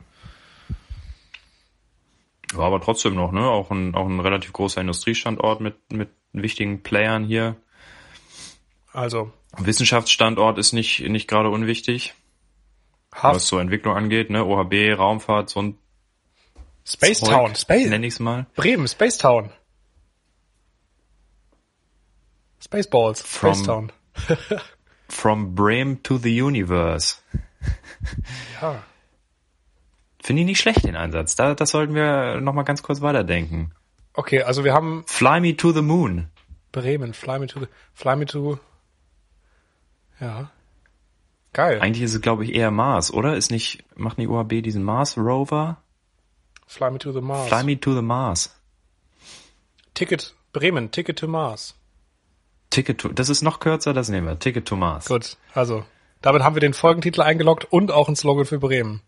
War 2.55 2.67
aber 2.67 2.81
trotzdem 2.81 3.15
noch, 3.15 3.33
ne? 3.33 3.49
Auch 3.49 3.71
ein, 3.71 3.95
auch 3.95 4.07
ein 4.07 4.21
relativ 4.21 4.53
großer 4.53 4.81
Industriestandort 4.81 5.61
mit, 5.61 5.93
mit 5.93 6.11
wichtigen 6.33 6.83
Playern 6.83 7.25
hier. 7.25 7.57
Also 8.93 9.33
Wissenschaftsstandort 9.57 10.59
ist 10.59 10.73
nicht, 10.73 11.01
nicht 11.01 11.29
gerade 11.29 11.51
unwichtig, 11.51 12.15
Hafen, 13.15 13.37
was 13.37 13.47
so 13.49 13.59
Entwicklung 13.59 13.95
angeht, 13.97 14.31
ne? 14.31 14.45
OHB, 14.45 14.97
Raumfahrt, 14.99 15.51
so 15.51 15.63
ein 15.63 15.79
Space 16.85 17.21
Town, 17.21 17.55
Space, 17.55 17.89
nenn 17.91 18.03
ich's 18.03 18.19
mal. 18.19 18.47
Bremen, 18.57 18.89
Space 18.89 19.19
Town. 19.19 19.51
Spaceballs, 22.63 23.19
Space 23.21 23.63
From- 23.63 23.65
Town. 23.65 23.93
From 25.09 25.55
Bremen 25.55 26.03
to 26.03 26.19
the 26.19 26.43
Universe. 26.43 27.17
Ja. 28.61 28.83
Finde 30.29 30.43
ich 30.43 30.47
nicht 30.47 30.61
schlecht, 30.61 30.85
den 30.85 30.95
Ansatz. 30.95 31.37
Da, 31.37 31.55
das 31.55 31.71
sollten 31.71 31.95
wir 31.95 32.43
noch 32.43 32.53
mal 32.53 32.63
ganz 32.63 32.83
kurz 32.83 33.01
weiterdenken. 33.01 33.73
Okay, 34.13 34.43
also 34.43 34.63
wir 34.63 34.75
haben 34.75 35.03
Fly 35.07 35.41
me 35.41 35.57
to 35.57 35.73
the 35.73 35.81
moon. 35.81 36.29
Bremen, 36.71 37.15
Fly 37.15 37.39
Me 37.39 37.47
to, 37.47 37.61
the, 37.61 37.67
Fly 37.95 38.15
Me 38.15 38.27
to, 38.27 38.59
ja. 40.21 40.51
Geil. 41.55 41.81
Eigentlich 41.81 42.03
ist 42.03 42.13
es, 42.13 42.21
glaube 42.21 42.45
ich, 42.45 42.55
eher 42.55 42.71
Mars, 42.71 43.11
oder? 43.11 43.39
Ist 43.39 43.51
nicht, 43.51 43.83
macht 43.97 44.19
die 44.19 44.29
OHB 44.29 44.63
diesen 44.63 44.83
Mars 44.83 45.17
Rover? 45.17 45.79
Fly 46.67 46.91
Me 46.91 46.99
to 46.99 47.11
the 47.11 47.23
Mars. 47.23 47.49
Fly 47.49 47.65
me 47.65 47.81
to 47.81 47.95
the 47.95 48.03
Mars. 48.03 48.55
Ticket, 49.95 50.35
Bremen, 50.53 50.91
Ticket 50.91 51.19
to 51.19 51.27
Mars. 51.27 51.75
Ticket 52.69 53.01
to, 53.01 53.09
das 53.09 53.31
ist 53.31 53.41
noch 53.41 53.61
kürzer, 53.61 53.95
das 53.95 54.11
nehmen 54.11 54.27
wir. 54.27 54.39
Ticket 54.39 54.69
to 54.69 54.77
Mars. 54.77 55.07
Gut, 55.07 55.39
also, 55.55 55.87
damit 56.21 56.43
haben 56.43 56.55
wir 56.55 56.61
den 56.61 56.75
Folgentitel 56.75 57.23
eingeloggt 57.23 57.65
und 57.73 57.91
auch 57.91 58.09
einen 58.09 58.17
Slogan 58.17 58.45
für 58.45 58.59
Bremen. 58.59 59.01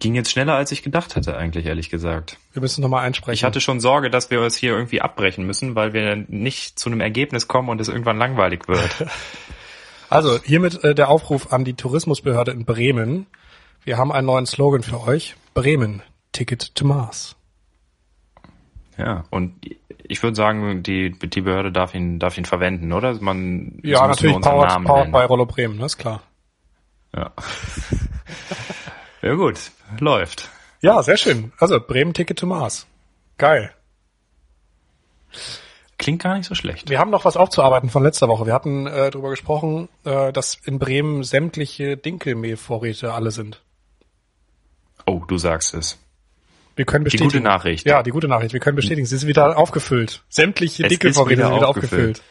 Ging 0.00 0.14
jetzt 0.14 0.30
schneller, 0.30 0.54
als 0.54 0.72
ich 0.72 0.82
gedacht 0.82 1.14
hatte, 1.14 1.36
eigentlich, 1.36 1.66
ehrlich 1.66 1.90
gesagt. 1.90 2.38
Wir 2.52 2.62
müssen 2.62 2.80
nochmal 2.80 3.04
einsprechen. 3.04 3.34
Ich 3.34 3.44
hatte 3.44 3.60
schon 3.60 3.80
Sorge, 3.80 4.10
dass 4.10 4.30
wir 4.30 4.40
es 4.40 4.56
hier 4.56 4.72
irgendwie 4.72 5.00
abbrechen 5.00 5.46
müssen, 5.46 5.74
weil 5.74 5.92
wir 5.92 6.16
nicht 6.16 6.78
zu 6.78 6.88
einem 6.88 7.00
Ergebnis 7.00 7.48
kommen 7.48 7.68
und 7.68 7.80
es 7.80 7.88
irgendwann 7.88 8.18
langweilig 8.18 8.66
wird. 8.66 8.90
Also, 10.12 10.42
hiermit 10.42 10.82
äh, 10.82 10.92
der 10.92 11.08
Aufruf 11.08 11.52
an 11.52 11.64
die 11.64 11.74
Tourismusbehörde 11.74 12.50
in 12.50 12.64
Bremen. 12.64 13.26
Wir 13.84 13.96
haben 13.96 14.10
einen 14.10 14.26
neuen 14.26 14.44
Slogan 14.44 14.82
für 14.82 15.00
euch. 15.00 15.36
Bremen, 15.54 16.02
Ticket 16.32 16.74
to 16.74 16.84
Mars. 16.84 17.36
ja, 18.98 19.22
und 19.30 19.54
ich 20.02 20.20
würde 20.24 20.34
sagen, 20.34 20.82
die, 20.82 21.12
die 21.12 21.40
Behörde 21.40 21.70
darf 21.70 21.94
ihn, 21.94 22.18
darf 22.18 22.36
ihn 22.36 22.44
verwenden, 22.44 22.92
oder? 22.92 23.14
Man, 23.20 23.78
Ja, 23.84 24.08
natürlich 24.08 24.40
powered, 24.40 24.84
powered 24.84 25.12
by 25.12 25.18
Rollo 25.18 25.46
Bremen, 25.46 25.78
das 25.78 25.92
ist 25.92 25.98
klar. 25.98 26.22
Ja. 27.14 27.32
ja 29.22 29.34
gut, 29.34 29.70
läuft. 29.98 30.48
Ja, 30.80 31.02
sehr 31.02 31.16
schön. 31.16 31.52
Also, 31.58 31.78
Bremen, 31.80 32.14
Ticket 32.14 32.38
to 32.38 32.46
Mars. 32.46 32.86
Geil. 33.38 33.70
Klingt 35.98 36.22
gar 36.22 36.36
nicht 36.36 36.46
so 36.46 36.54
schlecht. 36.54 36.88
Wir 36.88 36.98
haben 36.98 37.10
noch 37.10 37.26
was 37.26 37.36
aufzuarbeiten 37.36 37.90
von 37.90 38.02
letzter 38.02 38.26
Woche. 38.28 38.46
Wir 38.46 38.54
hatten 38.54 38.86
äh, 38.86 39.10
darüber 39.10 39.28
gesprochen, 39.28 39.90
äh, 40.04 40.32
dass 40.32 40.58
in 40.64 40.78
Bremen 40.78 41.24
sämtliche 41.24 41.98
Dinkelmehlvorräte 41.98 43.12
alle 43.12 43.30
sind. 43.30 43.62
Oh, 45.06 45.22
du 45.28 45.36
sagst 45.36 45.74
es. 45.74 45.98
Wir 46.76 46.86
können 46.86 47.04
bestätigen. 47.04 47.28
Die 47.28 47.36
gute 47.36 47.44
Nachricht. 47.44 47.86
Ja, 47.86 48.02
die 48.02 48.10
gute 48.10 48.28
Nachricht. 48.28 48.54
Wir 48.54 48.60
können 48.60 48.76
bestätigen. 48.76 49.06
Sie 49.06 49.14
ist 49.14 49.26
wieder 49.26 49.58
aufgefüllt. 49.58 50.22
Sämtliche 50.30 50.84
Dinkelvorräte 50.84 51.42
sind 51.42 51.54
wieder 51.54 51.68
aufgefüllt. 51.68 52.22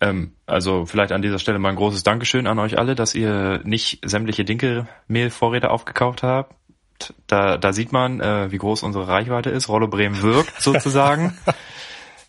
Ähm, 0.00 0.32
also 0.46 0.86
vielleicht 0.86 1.12
an 1.12 1.22
dieser 1.22 1.38
Stelle 1.38 1.58
mal 1.58 1.70
ein 1.70 1.76
großes 1.76 2.02
Dankeschön 2.02 2.46
an 2.46 2.58
euch 2.58 2.78
alle, 2.78 2.94
dass 2.94 3.14
ihr 3.14 3.60
nicht 3.64 4.00
sämtliche 4.08 4.44
Dinkelmehlvorräte 4.44 5.70
aufgekauft 5.70 6.22
habt. 6.22 6.54
Da, 7.26 7.58
da 7.58 7.72
sieht 7.72 7.92
man, 7.92 8.20
äh, 8.20 8.50
wie 8.50 8.58
groß 8.58 8.82
unsere 8.82 9.08
Reichweite 9.08 9.50
ist. 9.50 9.68
Rollo 9.68 9.88
Bremen 9.88 10.22
wirkt 10.22 10.52
sozusagen. 10.62 11.36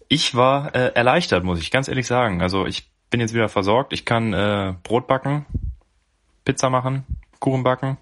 ich 0.08 0.36
war 0.36 0.74
äh, 0.76 0.94
erleichtert, 0.94 1.44
muss 1.44 1.60
ich 1.60 1.72
ganz 1.72 1.88
ehrlich 1.88 2.08
sagen. 2.08 2.42
Also 2.42 2.66
ich 2.66 2.92
bin 3.10 3.20
jetzt 3.20 3.34
wieder 3.34 3.50
versorgt. 3.50 3.94
Ich 3.94 4.06
kann 4.06 4.34
äh, 4.34 4.76
Brot 4.84 5.08
backen, 5.08 5.46
Pizza 6.46 6.70
machen, 6.70 7.06
Kuchen 7.40 7.64
backen 7.64 7.98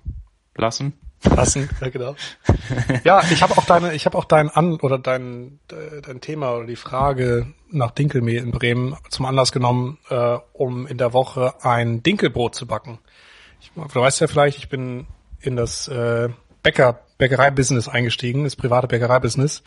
lassen. 0.55 0.93
Lassen, 1.23 1.69
ja 1.81 1.89
genau. 1.89 2.15
ja, 3.03 3.21
ich 3.31 3.41
habe 3.41 3.57
auch 3.57 3.65
deine, 3.65 3.93
ich 3.93 4.05
habe 4.05 4.17
auch 4.17 4.25
dein 4.25 4.49
An 4.49 4.79
oder 4.79 4.99
dein 4.99 5.59
äh, 5.71 6.01
dein 6.01 6.21
Thema 6.21 6.55
oder 6.55 6.67
die 6.67 6.75
Frage 6.75 7.47
nach 7.69 7.91
Dinkelmehl 7.91 8.37
in 8.37 8.51
Bremen 8.51 8.95
zum 9.09 9.25
Anlass 9.25 9.51
genommen, 9.51 9.97
äh, 10.09 10.37
um 10.53 10.85
in 10.87 10.97
der 10.97 11.13
Woche 11.13 11.55
ein 11.61 12.03
Dinkelbrot 12.03 12.55
zu 12.55 12.67
backen. 12.67 12.99
Ich, 13.59 13.71
du 13.71 13.99
weißt 13.99 14.21
ja 14.21 14.27
vielleicht, 14.27 14.59
ich 14.59 14.69
bin 14.69 15.07
in 15.41 15.55
das 15.55 15.87
äh, 15.87 16.29
Bäcker 16.61 16.99
Bäckerei-Business 17.17 17.87
eingestiegen, 17.87 18.43
das 18.43 18.55
private 18.55 18.87
Bäckerei-Business. 18.87 19.63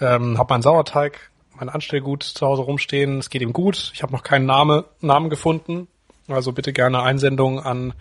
Ähm, 0.00 0.38
habe 0.38 0.54
meinen 0.54 0.62
Sauerteig, 0.62 1.30
mein 1.56 1.68
Anstellgut 1.68 2.22
zu 2.22 2.46
Hause 2.46 2.62
rumstehen. 2.62 3.18
Es 3.18 3.30
geht 3.30 3.42
ihm 3.42 3.52
gut. 3.52 3.90
Ich 3.94 4.02
habe 4.02 4.12
noch 4.12 4.22
keinen 4.22 4.46
Name, 4.46 4.84
Namen 5.00 5.30
gefunden. 5.30 5.88
Also 6.28 6.52
bitte 6.52 6.72
gerne 6.72 7.02
Einsendung 7.02 7.60
an 7.60 7.94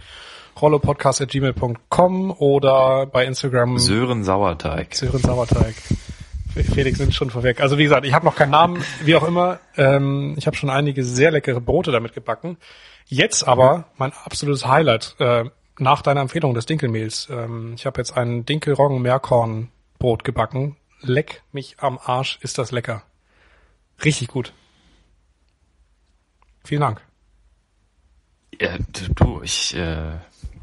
rollopodcast.gmail.com 0.62 2.32
oder 2.32 3.06
bei 3.06 3.26
Instagram. 3.26 3.78
Sören 3.78 4.24
Sauerteig. 4.24 4.96
Sören 4.96 5.20
Sauerteig. 5.20 5.76
Felix 6.54 7.00
sind 7.00 7.14
schon 7.14 7.30
vorweg. 7.30 7.62
Also 7.62 7.78
wie 7.78 7.84
gesagt, 7.84 8.06
ich 8.06 8.14
habe 8.14 8.26
noch 8.26 8.36
keinen 8.36 8.52
Namen, 8.52 8.84
wie 9.04 9.16
auch 9.16 9.28
immer. 9.28 9.60
Ähm, 9.76 10.36
ich 10.38 10.46
habe 10.46 10.56
schon 10.56 10.70
einige 10.70 11.04
sehr 11.04 11.32
leckere 11.32 11.60
Brote 11.60 11.92
damit 11.92 12.14
gebacken. 12.14 12.58
Jetzt 13.08 13.48
aber 13.48 13.86
mein 13.98 14.14
absolutes 14.14 14.68
Highlight 14.68 15.16
äh, 15.20 15.46
nach 15.80 16.02
deiner 16.02 16.22
Empfehlung 16.22 16.54
des 16.54 16.66
Dinkelmehls. 16.66 17.28
Ähm, 17.32 17.74
ich 17.76 17.86
habe 17.86 18.00
jetzt 18.00 18.16
ein 18.16 18.46
Dinkelroggen-Meerkorn-Brot 18.46 20.24
gebacken. 20.24 20.78
Leck 21.02 21.42
mich 21.52 21.78
am 21.80 22.00
Arsch, 22.04 22.40
ist 22.42 22.58
das 22.58 22.72
lecker. 22.72 23.04
Richtig 24.04 24.28
gut. 24.28 24.54
Vielen 26.64 26.82
Dank. 26.82 27.02
Ja, 28.60 28.78
du, 29.16 29.42
ich 29.44 29.76
äh, 29.76 30.12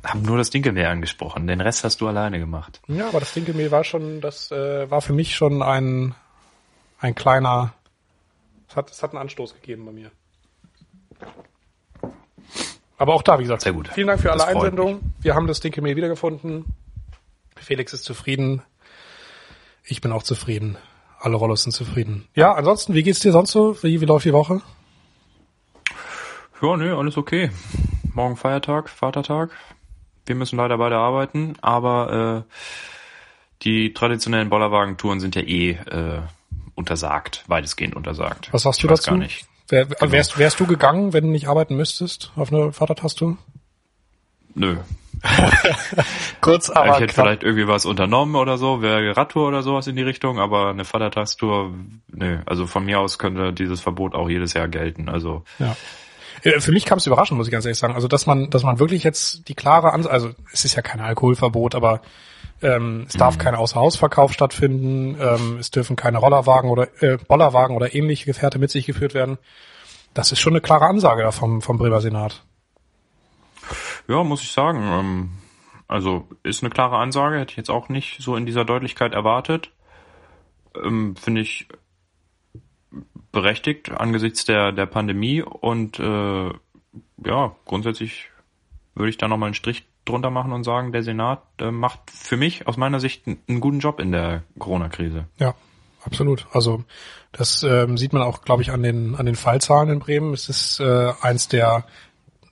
habe 0.05 0.19
nur 0.21 0.39
das 0.39 0.51
Dinkelmehl 0.51 0.87
angesprochen. 0.87 1.47
Den 1.47 1.61
Rest 1.61 1.85
hast 1.85 2.01
du 2.01 2.09
alleine 2.09 2.39
gemacht. 2.39 2.81
Ja, 2.89 3.09
aber 3.09 3.21
das 3.21 3.33
Dinkelmehl 3.33 3.71
war 3.71 3.85
schon, 3.85 4.21
das 4.21 4.51
äh, 4.51 4.91
war 4.91 5.01
für 5.01 5.13
mich 5.13 5.35
schon 5.35 5.63
ein 5.63 6.15
ein 7.01 7.15
kleiner. 7.15 7.73
Es 8.69 8.77
hat, 8.77 8.91
es 8.91 9.03
hat 9.03 9.11
einen 9.13 9.23
Anstoß 9.23 9.55
gegeben 9.55 9.87
bei 9.87 9.93
mir. 9.93 10.11
Aber 12.99 13.15
auch 13.15 13.23
da, 13.23 13.39
wie 13.39 13.45
gesagt, 13.45 13.63
sehr 13.63 13.73
gut. 13.73 13.89
Vielen 13.89 14.09
Dank 14.09 14.21
für 14.21 14.31
alle 14.31 14.47
Einsendungen. 14.47 15.15
Wir 15.21 15.35
haben 15.35 15.47
das 15.47 15.61
Dinkelmehl 15.61 15.97
wiedergefunden. 15.97 16.67
Felix 17.57 17.93
ist 17.95 18.05
zufrieden. 18.05 18.63
Ich 19.85 20.01
bin 20.01 20.13
auch 20.13 20.23
zufrieden. 20.23 20.77
Alle 21.19 21.37
Rollos 21.37 21.63
sind 21.63 21.73
zufrieden. 21.73 22.29
Ja, 22.35 22.53
ansonsten, 22.53 22.95
wie 22.95 23.03
geht's 23.03 23.21
dir 23.21 23.33
sonst 23.33 23.53
so? 23.53 23.83
Wie, 23.83 24.01
wie 24.01 24.05
läuft 24.05 24.27
die 24.27 24.33
Woche? 24.33 24.61
Ja, 26.63 26.77
nee, 26.77 26.91
alles 26.91 27.17
okay. 27.17 27.51
Morgen 28.15 28.37
Feiertag, 28.37 28.91
Vatertag. 28.91 29.51
Wir 30.27 30.35
müssen 30.35 30.59
leider 30.59 30.77
beide 30.77 30.97
arbeiten, 30.97 31.55
aber 31.63 32.45
äh, 32.47 32.53
die 33.63 33.95
traditionellen 33.95 34.51
Bollerwagentouren 34.51 35.21
sind 35.21 35.35
ja 35.37 35.43
eh 35.43 35.71
äh, 35.71 36.21
untersagt, 36.75 37.45
weitestgehend 37.47 37.97
untersagt. 37.97 38.53
Was 38.53 38.63
sagst 38.63 38.83
du 38.83 38.89
ich 38.89 38.91
dazu? 38.91 39.11
Gar 39.11 39.19
nicht. 39.19 39.47
Wär, 39.69 39.87
genau. 39.87 40.13
wärst, 40.13 40.39
wärst 40.39 40.61
du 40.61 40.67
gegangen, 40.67 41.15
wenn 41.15 41.25
du 41.25 41.31
nicht 41.31 41.49
arbeiten 41.49 41.77
müsstest 41.77 42.33
auf 42.37 42.53
eine 42.53 42.73
Vatertaste? 42.73 43.37
Nö. 44.55 44.77
Kurz, 46.41 46.69
aber 46.69 46.89
Ich 46.89 46.95
hätte 47.01 47.15
knapp. 47.15 47.27
vielleicht 47.27 47.43
irgendwie 47.43 47.69
was 47.69 47.87
unternommen 47.87 48.37
oder 48.37 48.59
so, 48.59 48.83
wäre 48.83 49.17
Radtour 49.17 49.49
oder 49.49 49.63
sowas 49.63 49.87
in 49.87 49.97
die 49.97 50.03
Richtung, 50.03 50.39
aber 50.39 50.71
eine 50.71 50.85
Vatertagstour, 50.85 51.73
nö. 52.09 52.39
Also 52.45 52.67
von 52.67 52.85
mir 52.85 53.01
aus 53.01 53.19
könnte 53.19 53.53
dieses 53.53 53.81
Verbot 53.81 54.15
auch 54.15 54.29
jedes 54.29 54.53
Jahr 54.53 54.69
gelten. 54.69 55.09
Also 55.09 55.45
ja. 55.59 55.77
Äh, 56.43 56.61
für 56.61 56.73
mich 56.73 56.85
kam 56.85 56.99
es 56.99 57.07
überraschend, 57.07 57.39
muss 57.39 57.47
ich 57.47 57.53
ganz 57.53 57.65
ehrlich 57.65 57.79
sagen. 57.79 57.95
Also, 57.95 58.09
dass 58.09 58.27
man, 58.27 58.51
dass 58.51 58.63
man 58.63 58.79
wirklich 58.79 59.05
jetzt 59.05 59.49
die 59.49 59.55
klare 59.55 59.93
Ansage, 59.93 60.13
also 60.13 60.31
es 60.53 60.65
ist 60.65 60.75
ja 60.75 60.83
kein 60.83 61.01
Alkoholverbot, 61.01 61.75
aber 61.75 62.01
ähm, 62.63 63.07
es 63.09 63.15
darf 63.15 63.37
mhm. 63.37 63.41
kein 63.41 63.55
Außerhausverkauf 63.55 64.33
stattfinden, 64.33 65.17
ähm, 65.21 65.59
es 65.59 65.71
dürfen 65.71 65.97
keine 65.97 66.19
Rollerwagen 66.19 66.71
oder 66.71 66.89
äh, 67.03 67.17
Bollerwagen 67.17 67.77
oder 67.77 67.95
ähnliche 67.95 68.27
Gefährte 68.27 68.59
mit 68.59 68.71
sich 68.71 68.87
geführt 68.87 69.15
werden. 69.15 69.39
Das 70.13 70.33
ist 70.33 70.41
schon 70.41 70.53
eine 70.53 70.61
klare 70.61 70.87
Ansage 70.87 71.23
da 71.23 71.31
vom, 71.31 71.63
vom 71.63 71.79
Bremer 71.79 72.01
Senat. 72.01 72.45
Ja, 74.09 74.23
muss 74.25 74.43
ich 74.43 74.53
sagen. 74.53 74.83
Ähm, 74.83 75.31
also 75.89 76.29
ist 76.43 76.63
eine 76.63 76.71
klare 76.71 76.99
Ansage, 76.99 77.39
hätte 77.39 77.53
ich 77.53 77.57
jetzt 77.57 77.71
auch 77.71 77.89
nicht 77.89 78.21
so 78.21 78.37
in 78.37 78.47
dieser 78.47 78.65
Deutlichkeit 78.65 79.13
erwartet. 79.13 79.73
Ähm, 80.75 81.17
Finde 81.17 81.41
ich 81.41 81.69
berechtigt 83.33 83.91
angesichts 83.91 84.45
der, 84.45 84.73
der 84.73 84.87
Pandemie 84.87 85.43
und 85.43 85.99
äh, 85.99 86.51
ja, 87.25 87.57
grundsätzlich 87.65 88.31
würde 88.95 89.11
ich 89.11 89.19
da 89.19 89.29
nochmal 89.29 89.49
einen 89.49 89.55
Strich 89.55 89.87
drunter 90.05 90.31
machen 90.31 90.53
und 90.53 90.65
sagen, 90.65 90.93
der 90.93 91.03
Senat 91.03 91.43
äh, 91.59 91.71
macht 91.71 92.11
für 92.11 92.37
mich 92.37 92.67
aus 92.67 92.77
meiner 92.77 93.01
Sicht 93.01 93.27
einen 93.27 93.61
guten 93.61 93.81
Job 93.81 94.01
in 94.01 94.13
der 94.13 94.43
Corona-Krise. 94.59 95.27
Ja, 95.39 95.55
absolut. 96.03 96.47
Also 96.53 96.85
das 97.33 97.63
ähm, 97.63 97.97
sieht 97.97 98.13
man 98.13 98.23
auch, 98.23 98.43
glaube 98.43 98.63
ich, 98.63 98.73
an 98.73 98.83
den 98.83 99.15
an 99.15 99.27
den 99.27 99.37
Fallzahlen 99.37 99.91
in 99.91 99.99
Bremen. 100.01 100.33
Es 100.33 100.49
ist 100.49 100.81
äh, 100.81 101.13
eins 101.21 101.49
der 101.49 101.85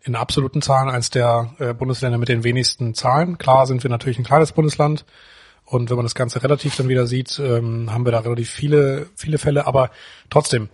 in 0.03 0.15
absoluten 0.15 0.63
Zahlen 0.63 0.89
eins 0.89 1.11
der 1.11 1.55
äh, 1.59 1.75
Bundesländer 1.75 2.19
mit 2.19 2.29
den 2.29 2.45
wenigsten 2.45 2.95
Zahlen. 2.95 3.39
Klar 3.39 3.67
sind 3.67 3.83
wir 3.83 3.91
natürlich 3.91 4.19
ein 4.19 4.25
kleines 4.25 4.53
Bundesland, 4.53 5.05
und 5.71 5.91
wenn 5.91 5.97
man 5.97 6.07
das 6.07 6.15
Ganze 6.15 6.43
relativ 6.43 6.77
dann 6.77 6.89
wieder 6.89 7.07
sieht, 7.07 7.39
ähm, 7.39 7.93
haben 7.93 8.07
wir 8.07 8.13
da 8.13 8.21
relativ 8.21 8.51
viele, 8.51 9.07
viele 9.15 9.37
Fälle. 9.37 9.67
Aber 9.67 9.91
trotzdem, 10.31 10.71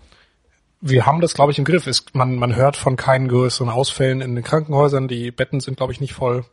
wir 0.80 1.04
haben 1.04 1.20
das, 1.20 1.34
glaube 1.34 1.50
ich, 1.50 1.58
im 1.58 1.64
Griff. 1.64 1.88
Ist, 1.88 2.14
man, 2.14 2.36
man 2.36 2.54
hört 2.54 2.76
von 2.76 2.94
keinen 2.96 3.26
größeren 3.26 3.70
Ausfällen 3.70 4.20
in 4.20 4.36
den 4.36 4.44
Krankenhäusern. 4.44 5.08
Die 5.08 5.32
Betten 5.32 5.58
sind, 5.58 5.78
glaube 5.78 5.92
ich, 5.92 6.00
nicht 6.00 6.14
voll. 6.14 6.44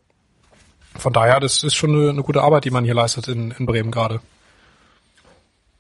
Von 0.98 1.14
daher, 1.14 1.40
das 1.40 1.64
ist 1.64 1.76
schon 1.76 1.92
eine, 1.92 2.10
eine 2.10 2.24
gute 2.24 2.42
Arbeit, 2.42 2.66
die 2.66 2.72
man 2.72 2.84
hier 2.84 2.96
leistet 2.96 3.28
in, 3.28 3.52
in 3.52 3.66
Bremen 3.68 3.92
gerade. 3.92 4.22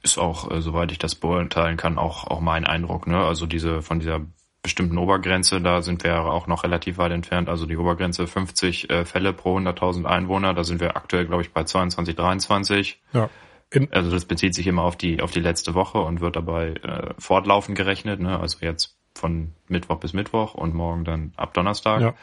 Ist 0.04 0.20
auch, 0.20 0.52
äh, 0.52 0.62
soweit 0.62 0.92
ich 0.92 1.00
das 1.00 1.16
beurteilen 1.16 1.78
kann, 1.78 1.98
auch, 1.98 2.28
auch 2.28 2.42
mein 2.42 2.66
Eindruck. 2.66 3.08
Ne? 3.08 3.18
Also 3.18 3.48
diese 3.48 3.82
von 3.82 4.00
dieser 4.00 4.22
bestimmten 4.62 4.98
Obergrenze, 4.98 5.60
da 5.60 5.82
sind 5.82 6.04
wir 6.04 6.24
auch 6.26 6.48
noch 6.48 6.64
relativ 6.64 6.98
weit 6.98 7.12
entfernt. 7.12 7.50
Also 7.50 7.66
die 7.66 7.78
Obergrenze 7.78 8.28
50 8.28 8.90
äh, 8.90 9.06
Fälle 9.06 9.34
pro 9.34 9.58
100.000 9.58 10.06
Einwohner, 10.06 10.54
da 10.54 10.64
sind 10.64 10.80
wir 10.80 10.96
aktuell, 10.96 11.26
glaube 11.26 11.42
ich, 11.42 11.52
bei 11.52 11.64
22, 11.64 12.16
23. 12.16 13.02
Ja. 13.14 13.30
In 13.72 13.92
also 13.92 14.12
das 14.12 14.26
bezieht 14.26 14.54
sich 14.54 14.68
immer 14.68 14.84
auf 14.84 14.98
die 14.98 15.22
auf 15.22 15.32
die 15.32 15.40
letzte 15.40 15.74
Woche 15.74 16.00
und 16.00 16.20
wird 16.20 16.36
dabei 16.36 16.74
äh, 16.84 17.14
fortlaufend 17.18 17.78
gerechnet. 17.78 18.20
Ne? 18.20 18.38
Also 18.38 18.58
jetzt 18.62 18.98
von 19.16 19.54
Mittwoch 19.68 19.98
bis 19.98 20.14
Mittwoch 20.14 20.54
und 20.54 20.76
morgen 20.76 21.06
dann 21.06 21.34
ab 21.38 21.54
Donnerstag. 21.54 22.02
Ja, 22.02 22.14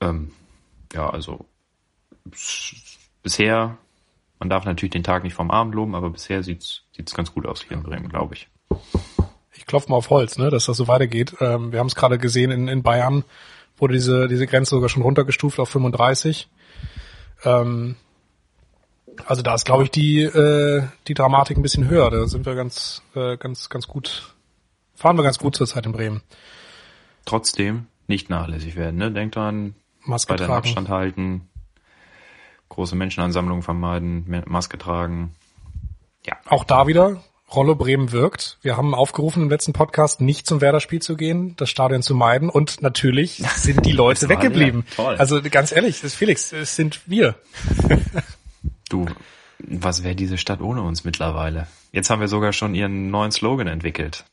ähm, 0.00 0.32
ja 0.92 1.08
also 1.08 1.46
bisher, 3.22 3.78
man 4.40 4.50
darf 4.50 4.64
natürlich 4.64 4.92
den 4.92 5.04
Tag 5.04 5.22
nicht 5.22 5.34
vom 5.34 5.52
Abend 5.52 5.74
loben, 5.74 5.94
aber 5.94 6.10
bisher 6.10 6.42
sieht's 6.42 6.82
sieht's 6.92 7.14
ganz 7.14 7.32
gut 7.32 7.46
aus 7.46 7.62
hier 7.62 7.76
in 7.76 7.84
Bremen, 7.84 8.08
glaube 8.08 8.34
ich 8.34 8.48
ich 9.54 9.66
klopfe 9.66 9.90
mal 9.90 9.96
auf 9.96 10.10
Holz, 10.10 10.38
ne, 10.38 10.50
dass 10.50 10.66
das 10.66 10.76
so 10.76 10.88
weitergeht. 10.88 11.36
Ähm, 11.40 11.72
wir 11.72 11.78
haben 11.80 11.88
es 11.88 11.94
gerade 11.94 12.18
gesehen 12.18 12.50
in, 12.50 12.68
in 12.68 12.82
Bayern, 12.82 13.24
wurde 13.78 13.94
diese, 13.94 14.28
diese 14.28 14.46
Grenze 14.46 14.70
sogar 14.70 14.88
schon 14.88 15.02
runtergestuft 15.02 15.58
auf 15.58 15.68
35. 15.68 16.48
Ähm, 17.44 17.96
also 19.26 19.42
da 19.42 19.54
ist, 19.54 19.64
glaube 19.64 19.84
ich, 19.84 19.90
die, 19.90 20.22
äh, 20.22 20.82
die 21.08 21.14
Dramatik 21.14 21.56
ein 21.56 21.62
bisschen 21.62 21.88
höher. 21.88 22.10
Da 22.10 22.26
sind 22.26 22.46
wir 22.46 22.54
ganz, 22.54 23.02
äh, 23.14 23.36
ganz, 23.36 23.68
ganz 23.68 23.86
gut, 23.86 24.34
fahren 24.94 25.16
wir 25.16 25.22
ganz 25.22 25.38
gut 25.38 25.56
zurzeit 25.56 25.86
in 25.86 25.92
Bremen. 25.92 26.22
Trotzdem 27.24 27.86
nicht 28.06 28.30
nachlässig 28.30 28.76
werden, 28.76 28.96
ne? 28.96 29.10
Denkt 29.12 29.36
dran, 29.36 29.74
Maske 30.04 30.34
bei 30.34 30.48
Abstand 30.48 30.88
halten, 30.88 31.48
große 32.68 32.96
Menschenansammlungen 32.96 33.62
vermeiden, 33.62 34.42
Maske 34.46 34.78
tragen. 34.78 35.34
Ja. 36.26 36.36
Auch 36.46 36.64
da 36.64 36.86
wieder, 36.86 37.22
Rollo 37.54 37.74
Bremen 37.74 38.12
wirkt. 38.12 38.58
Wir 38.62 38.76
haben 38.76 38.94
aufgerufen 38.94 39.42
im 39.42 39.50
letzten 39.50 39.72
Podcast, 39.72 40.20
nicht 40.20 40.46
zum 40.46 40.60
Werder-Spiel 40.60 41.02
zu 41.02 41.16
gehen, 41.16 41.56
das 41.56 41.68
Stadion 41.68 42.00
zu 42.00 42.14
meiden. 42.14 42.48
Und 42.48 42.80
natürlich 42.80 43.42
sind 43.56 43.84
die 43.84 43.92
Leute 43.92 44.28
weggeblieben. 44.28 44.84
Ja, 44.96 45.08
also 45.08 45.42
ganz 45.42 45.72
ehrlich, 45.72 45.96
das 45.96 46.12
ist 46.12 46.14
Felix, 46.14 46.52
es 46.52 46.76
sind 46.76 47.00
wir. 47.06 47.34
du, 48.88 49.06
was 49.58 50.04
wäre 50.04 50.14
diese 50.14 50.38
Stadt 50.38 50.60
ohne 50.60 50.82
uns 50.82 51.04
mittlerweile? 51.04 51.66
Jetzt 51.90 52.08
haben 52.08 52.20
wir 52.20 52.28
sogar 52.28 52.52
schon 52.52 52.74
ihren 52.74 53.10
neuen 53.10 53.32
Slogan 53.32 53.66
entwickelt. 53.66 54.24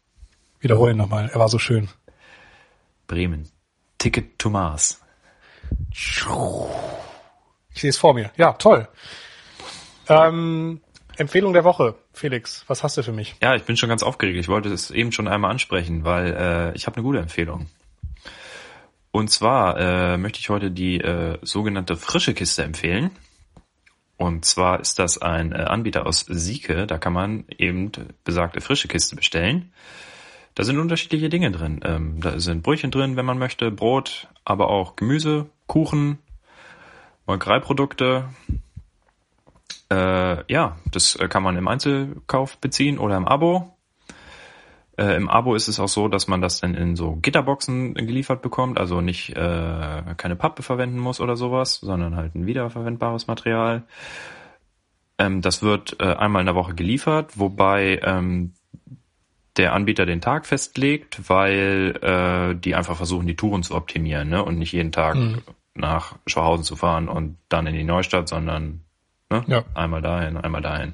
Wiederholen 0.60 0.98
nochmal, 0.98 1.30
er 1.34 1.40
war 1.40 1.50
so 1.50 1.58
schön. 1.58 1.90
Bremen. 3.08 3.50
Ticket 3.98 4.38
to 4.38 4.52
Mars. 4.52 5.02
Ich 7.74 7.82
sehe 7.82 7.90
es 7.90 7.98
vor 7.98 8.14
mir. 8.14 8.32
Ja, 8.38 8.54
toll. 8.54 8.88
Ähm, 10.08 10.82
Empfehlung 11.18 11.54
der 11.54 11.64
Woche, 11.64 11.96
Felix, 12.14 12.64
was 12.68 12.84
hast 12.84 12.98
du 12.98 13.04
für 13.04 13.12
mich? 13.12 13.36
Ja, 13.42 13.56
ich 13.56 13.64
bin 13.64 13.76
schon 13.76 13.90
ganz 13.90 14.04
aufgeregt. 14.04 14.38
Ich 14.38 14.48
wollte 14.48 14.70
es 14.70 14.92
eben 14.92 15.12
schon 15.12 15.28
einmal 15.28 15.52
ansprechen, 15.52 16.04
weil 16.04 16.34
äh, 16.34 16.76
ich 16.76 16.86
habe 16.86 16.98
eine 16.98 17.04
gute 17.04 17.20
Empfehlung. 17.20 17.66
Und 19.12 19.32
zwar 19.32 19.80
äh, 19.80 20.18
möchte 20.18 20.40
ich 20.40 20.50
heute 20.50 20.70
die 20.70 21.00
äh, 21.00 21.40
sogenannte 21.42 21.96
frische 21.96 22.36
Kiste 22.36 22.64
empfehlen. 22.64 23.10
Und 24.18 24.46
zwar 24.46 24.80
ist 24.80 25.00
das 25.00 25.20
ein 25.20 25.54
äh, 25.54 25.56
Anbieter 25.56 26.06
aus 26.06 26.26
Sieke. 26.28 26.86
Da 26.86 27.00
kann 27.00 27.14
man 27.14 27.46
eben 27.58 27.92
besagte 28.24 28.62
frische 28.62 28.88
Kiste 28.88 29.16
bestellen. 29.16 29.72
Da 30.54 30.64
sind 30.64 30.78
unterschiedliche 30.78 31.30
Dinge 31.30 31.52
drin. 31.52 31.82
Ähm, 31.84 32.20
da 32.22 32.40
sind 32.40 32.62
Brötchen 32.62 32.92
drin, 32.92 33.16
wenn 33.16 33.26
man 33.26 33.40
möchte, 33.40 33.72
Brot, 33.72 34.28
aber 34.46 34.70
auch 34.70 34.96
Gemüse, 34.96 35.48
Kuchen, 35.66 36.20
Molkereiprodukte. 37.26 38.26
Äh, 39.90 40.52
ja, 40.52 40.78
das 40.92 41.18
kann 41.30 41.44
man 41.44 41.58
im 41.58 41.68
Einzelkauf 41.68 42.58
beziehen 42.58 43.00
oder 43.00 43.18
im 43.18 43.28
Abo. 43.28 43.78
Äh, 44.98 45.16
Im 45.16 45.30
Abo 45.30 45.54
ist 45.54 45.68
es 45.68 45.80
auch 45.80 45.88
so, 45.88 46.08
dass 46.08 46.28
man 46.28 46.42
das 46.42 46.60
dann 46.60 46.74
in 46.74 46.96
so 46.96 47.18
Gitterboxen 47.18 47.94
geliefert 47.94 48.42
bekommt, 48.42 48.80
also 48.80 49.00
nicht 49.00 49.30
äh, 49.30 50.04
keine 50.18 50.36
Pappe 50.36 50.64
verwenden 50.64 50.98
muss 50.98 51.22
oder 51.22 51.36
sowas, 51.36 51.76
sondern 51.76 52.16
halt 52.16 52.34
ein 52.34 52.48
wiederverwendbares 52.48 53.28
Material. 53.28 53.84
Ähm, 55.20 55.42
das 55.42 55.62
wird 55.62 55.98
äh, 56.00 56.16
einmal 56.16 56.42
in 56.42 56.48
der 56.48 56.56
Woche 56.56 56.74
geliefert, 56.74 57.38
wobei 57.38 58.00
ähm, 58.04 58.54
der 59.58 59.74
Anbieter 59.74 60.08
den 60.08 60.22
Tag 60.22 60.48
festlegt, 60.48 61.30
weil 61.30 61.96
äh, 62.02 62.56
die 62.56 62.74
einfach 62.74 62.98
versuchen, 62.98 63.28
die 63.28 63.36
Touren 63.36 63.62
zu 63.62 63.76
optimieren 63.76 64.30
ne? 64.30 64.44
und 64.44 64.58
nicht 64.58 64.72
jeden 64.72 64.92
Tag 64.92 65.16
mhm. 65.16 65.42
nach 65.76 66.16
Schauhausen 66.26 66.64
zu 66.64 66.76
fahren 66.76 67.08
und 67.08 67.38
dann 67.50 67.68
in 67.68 67.76
die 67.76 67.84
Neustadt, 67.84 68.28
sondern 68.28 68.82
ne? 69.30 69.44
ja. 69.48 69.64
einmal 69.74 70.02
dahin, 70.02 70.38
einmal 70.38 70.62
dahin. 70.62 70.94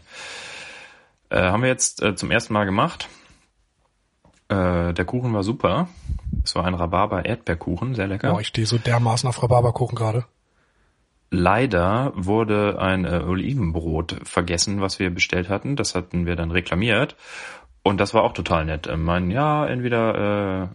Äh, 1.30 1.42
haben 1.42 1.63
wir 1.63 1.70
jetzt 1.70 2.02
äh, 2.02 2.16
zum 2.16 2.32
ersten 2.32 2.54
Mal 2.54 2.66
gemacht. 2.66 3.10
Äh, 4.50 4.94
der 4.94 5.06
Kuchen 5.06 5.34
war 5.34 5.44
super. 5.44 5.88
Es 6.44 6.56
war 6.56 6.66
ein 6.66 6.74
Rhabarber-Erdbeerkuchen, 6.74 7.96
sehr 7.96 8.08
lecker. 8.08 8.32
Boah, 8.32 8.42
ich 8.42 8.48
stehe 8.48 8.68
so 8.68 8.78
dermaßen 8.78 9.28
auf 9.28 9.42
Rhabarberkuchen 9.42 9.96
gerade. 9.96 10.25
Leider 11.32 12.13
wurde 12.16 12.80
ein 12.80 13.06
äh, 13.06 13.24
Olivenbrot 13.25 14.18
vergessen, 14.24 14.82
was 14.82 15.00
wir 15.00 15.10
bestellt 15.10 15.50
hatten. 15.50 15.75
Das 15.75 15.96
hatten 15.96 16.28
wir 16.28 16.36
dann 16.36 16.52
reklamiert. 16.52 17.16
Und 17.82 18.00
das 18.00 18.13
war 18.13 18.24
auch 18.24 18.34
total 18.34 18.66
nett. 18.66 18.88
Ich 18.88 18.96
mein, 18.96 19.32
ja, 19.32 19.66
entweder 19.66 20.63
äh, 20.63 20.68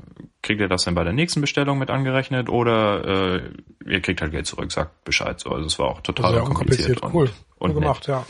kriegt 0.43 0.61
ihr 0.61 0.69
das 0.69 0.85
dann 0.85 0.95
bei 0.95 1.05
der 1.05 1.13
nächsten 1.13 1.41
Bestellung 1.41 1.79
mit 1.79 1.91
angerechnet 1.91 2.51
oder 2.51 3.37
äh, 3.37 3.51
ihr 3.87 4.01
kriegt 4.03 4.21
halt 4.21 4.33
Geld 4.33 4.47
zurück, 4.47 4.73
sagt 4.73 5.05
Bescheid. 5.05 5.39
So, 5.41 5.51
also 5.51 5.65
es 5.65 5.79
war 5.79 5.87
auch 5.87 6.01
total 6.01 6.35
das 6.35 6.49
unkompliziert. 6.49 7.03
Und, 7.03 7.15
cool, 7.15 7.31
und 7.59 7.75
gemacht, 7.75 8.07
ja. 8.07 8.25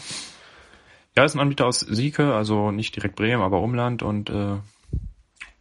Ja, 1.17 1.25
ist 1.25 1.35
ein 1.35 1.41
Anbieter 1.41 1.67
aus 1.67 1.81
Sieke, 1.81 2.35
also 2.35 2.71
nicht 2.71 2.95
direkt 2.95 3.17
Bremen, 3.17 3.43
aber 3.43 3.61
Umland 3.61 4.03
und 4.03 4.31
äh, 4.31 4.59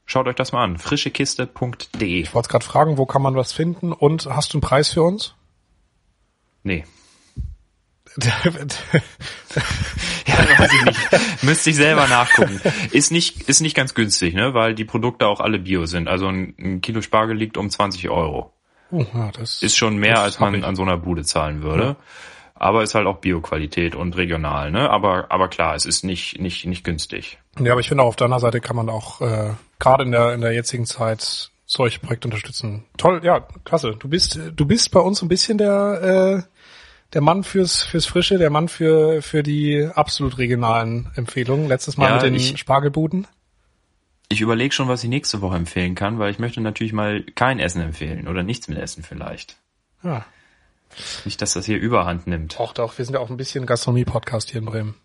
Schaut 0.09 0.25
euch 0.27 0.35
das 0.35 0.53
mal 0.53 0.63
an. 0.63 0.77
frischekiste.de. 0.77 2.21
Ich 2.21 2.33
wollte 2.33 2.47
gerade 2.47 2.63
fragen, 2.63 2.97
wo 2.97 3.05
kann 3.05 3.21
man 3.21 3.35
was 3.35 3.51
finden 3.51 3.91
und 3.91 4.25
hast 4.25 4.53
du 4.53 4.57
einen 4.57 4.61
Preis 4.61 4.93
für 4.93 5.03
uns? 5.03 5.35
Nee. 6.63 6.85
ja, 8.23 8.31
weiß 8.55 8.79
ich 10.73 10.85
nicht. 10.85 11.43
Müsste 11.43 11.69
ich 11.69 11.75
selber 11.75 12.07
nachgucken. 12.07 12.61
Ist 12.91 13.11
nicht, 13.11 13.43
ist 13.43 13.59
nicht 13.59 13.75
ganz 13.75 13.95
günstig, 13.95 14.33
ne? 14.33 14.53
Weil 14.53 14.75
die 14.75 14.85
Produkte 14.85 15.27
auch 15.27 15.41
alle 15.41 15.59
Bio 15.59 15.85
sind. 15.85 16.07
Also 16.07 16.27
ein, 16.27 16.55
ein 16.57 16.79
Kilo 16.81 17.01
Spargel 17.01 17.35
liegt 17.35 17.57
um 17.57 17.69
20 17.69 18.09
Euro. 18.09 18.53
Oh, 18.91 19.05
ja, 19.13 19.29
das 19.33 19.61
ist 19.61 19.75
schon 19.75 19.97
mehr, 19.97 20.21
als 20.21 20.39
man 20.39 20.63
an 20.63 20.77
so 20.77 20.83
einer 20.83 20.95
Bude 20.97 21.25
zahlen 21.25 21.61
würde. 21.61 21.83
Ja. 21.83 21.97
Aber 22.59 22.83
ist 22.83 22.95
halt 22.95 23.07
auch 23.07 23.17
Bioqualität 23.17 23.95
und 23.95 24.17
regional, 24.17 24.71
ne? 24.71 24.89
Aber, 24.89 25.31
aber 25.31 25.47
klar, 25.47 25.75
es 25.75 25.85
ist 25.85 26.03
nicht, 26.03 26.39
nicht, 26.39 26.65
nicht 26.65 26.83
günstig. 26.83 27.37
Ja, 27.59 27.71
aber 27.71 27.81
ich 27.81 27.89
finde 27.89 28.03
auch 28.03 28.07
auf 28.07 28.15
deiner 28.15 28.39
Seite 28.39 28.61
kann 28.61 28.75
man 28.75 28.89
auch 28.89 29.21
äh, 29.21 29.51
gerade 29.79 30.03
in 30.03 30.11
der 30.11 30.33
in 30.33 30.41
der 30.41 30.53
jetzigen 30.53 30.85
Zeit 30.85 31.51
solche 31.65 31.99
Projekte 31.99 32.27
unterstützen. 32.27 32.85
Toll, 32.97 33.21
ja, 33.23 33.45
klasse. 33.63 33.95
Du 33.99 34.07
bist 34.07 34.39
du 34.55 34.65
bist 34.65 34.91
bei 34.91 34.99
uns 34.99 35.21
ein 35.21 35.27
bisschen 35.27 35.57
der 35.57 36.43
äh, 36.45 36.57
der 37.13 37.21
Mann 37.21 37.43
fürs 37.43 37.83
fürs 37.83 38.05
Frische, 38.05 38.37
der 38.37 38.49
Mann 38.49 38.67
für 38.67 39.21
für 39.21 39.43
die 39.43 39.87
absolut 39.93 40.37
regionalen 40.37 41.11
Empfehlungen. 41.15 41.67
Letztes 41.67 41.97
Mal 41.97 42.09
ja, 42.09 42.13
mit 42.15 42.23
den 42.23 42.35
ich, 42.35 42.57
Spargelbuden. 42.57 43.27
Ich 44.29 44.41
überlege 44.41 44.73
schon, 44.73 44.87
was 44.87 45.03
ich 45.03 45.09
nächste 45.09 45.41
Woche 45.41 45.55
empfehlen 45.55 45.95
kann, 45.95 46.19
weil 46.19 46.31
ich 46.31 46.39
möchte 46.39 46.59
natürlich 46.59 46.93
mal 46.93 47.23
kein 47.35 47.59
Essen 47.59 47.81
empfehlen 47.81 48.27
oder 48.27 48.43
nichts 48.43 48.67
mit 48.67 48.77
Essen 48.77 49.03
vielleicht. 49.03 49.57
Ja. 50.03 50.25
Nicht, 51.25 51.41
dass 51.41 51.53
das 51.53 51.65
hier 51.65 51.77
Überhand 51.77 52.27
nimmt. 52.27 52.59
Auch 52.59 52.73
doch, 52.73 52.97
wir 52.97 53.05
sind 53.05 53.13
ja 53.13 53.19
auch 53.19 53.29
ein 53.29 53.37
bisschen 53.37 53.65
Gastronomie-Podcast 53.65 54.49
hier 54.49 54.59
in 54.59 54.65
Bremen. 54.65 54.95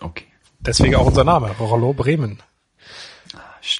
Okay. 0.00 0.26
Deswegen 0.60 0.94
auch 0.96 1.06
unser 1.06 1.24
Name, 1.24 1.50
Rollo 1.58 1.92
Bremen. 1.92 2.42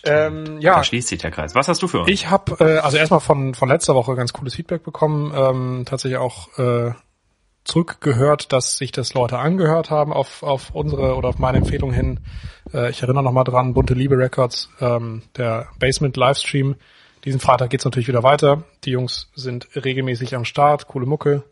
Ähm, 0.04 0.60
ja, 0.60 0.76
da 0.76 0.84
schließt 0.84 1.08
sich 1.08 1.20
der 1.20 1.30
Kreis. 1.30 1.54
Was 1.54 1.68
hast 1.68 1.82
du 1.82 1.88
für 1.88 2.00
uns? 2.00 2.08
Ich 2.08 2.30
habe 2.30 2.56
äh, 2.64 2.78
also 2.78 2.96
erstmal 2.96 3.20
von 3.20 3.54
von 3.54 3.68
letzter 3.68 3.94
Woche 3.94 4.14
ganz 4.14 4.32
cooles 4.32 4.54
Feedback 4.54 4.84
bekommen. 4.84 5.32
Ähm, 5.34 5.84
tatsächlich 5.86 6.18
auch 6.18 6.56
äh, 6.58 6.92
zurückgehört, 7.64 8.52
dass 8.52 8.76
sich 8.76 8.92
das 8.92 9.14
Leute 9.14 9.38
angehört 9.38 9.90
haben 9.90 10.12
auf 10.12 10.44
auf 10.44 10.70
unsere 10.72 11.16
oder 11.16 11.30
auf 11.30 11.38
meine 11.38 11.58
Empfehlung 11.58 11.92
hin. 11.92 12.20
Äh, 12.72 12.90
ich 12.90 13.02
erinnere 13.02 13.24
noch 13.24 13.32
mal 13.32 13.44
dran, 13.44 13.74
bunte 13.74 13.94
Liebe 13.94 14.16
Records, 14.16 14.70
ähm, 14.80 15.22
der 15.36 15.68
Basement 15.80 16.16
Livestream. 16.16 16.76
Diesen 17.24 17.40
Freitag 17.40 17.70
geht's 17.70 17.84
natürlich 17.84 18.08
wieder 18.08 18.22
weiter. 18.22 18.64
Die 18.84 18.90
Jungs 18.90 19.30
sind 19.34 19.68
regelmäßig 19.76 20.34
am 20.34 20.44
Start, 20.44 20.88
coole 20.88 21.06
Mucke. 21.06 21.44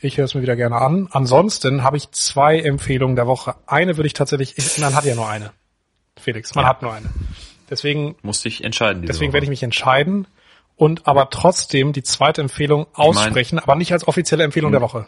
Ich 0.00 0.18
höre 0.18 0.26
es 0.26 0.34
mir 0.34 0.42
wieder 0.42 0.56
gerne 0.56 0.76
an. 0.76 1.08
Ansonsten 1.10 1.82
habe 1.82 1.96
ich 1.96 2.10
zwei 2.12 2.60
Empfehlungen 2.60 3.16
der 3.16 3.26
Woche. 3.26 3.56
Eine 3.66 3.96
würde 3.96 4.06
ich 4.06 4.12
tatsächlich, 4.12 4.54
man 4.78 4.94
hat 4.94 5.04
ja 5.04 5.14
nur 5.14 5.28
eine. 5.28 5.52
Felix, 6.18 6.54
man 6.54 6.64
ja. 6.64 6.68
hat 6.68 6.82
nur 6.82 6.92
eine. 6.92 7.08
Deswegen 7.70 8.16
musste 8.22 8.48
ich 8.48 8.64
entscheiden. 8.64 9.02
Deswegen 9.02 9.28
Woche. 9.28 9.34
werde 9.34 9.44
ich 9.44 9.50
mich 9.50 9.62
entscheiden 9.62 10.26
und 10.76 11.06
aber 11.06 11.30
trotzdem 11.30 11.92
die 11.92 12.02
zweite 12.02 12.40
Empfehlung 12.40 12.86
aussprechen, 12.94 13.56
ich 13.56 13.62
mein, 13.62 13.64
aber 13.64 13.74
nicht 13.76 13.92
als 13.92 14.06
offizielle 14.06 14.44
Empfehlung 14.44 14.72
der 14.72 14.80
Woche. 14.80 15.06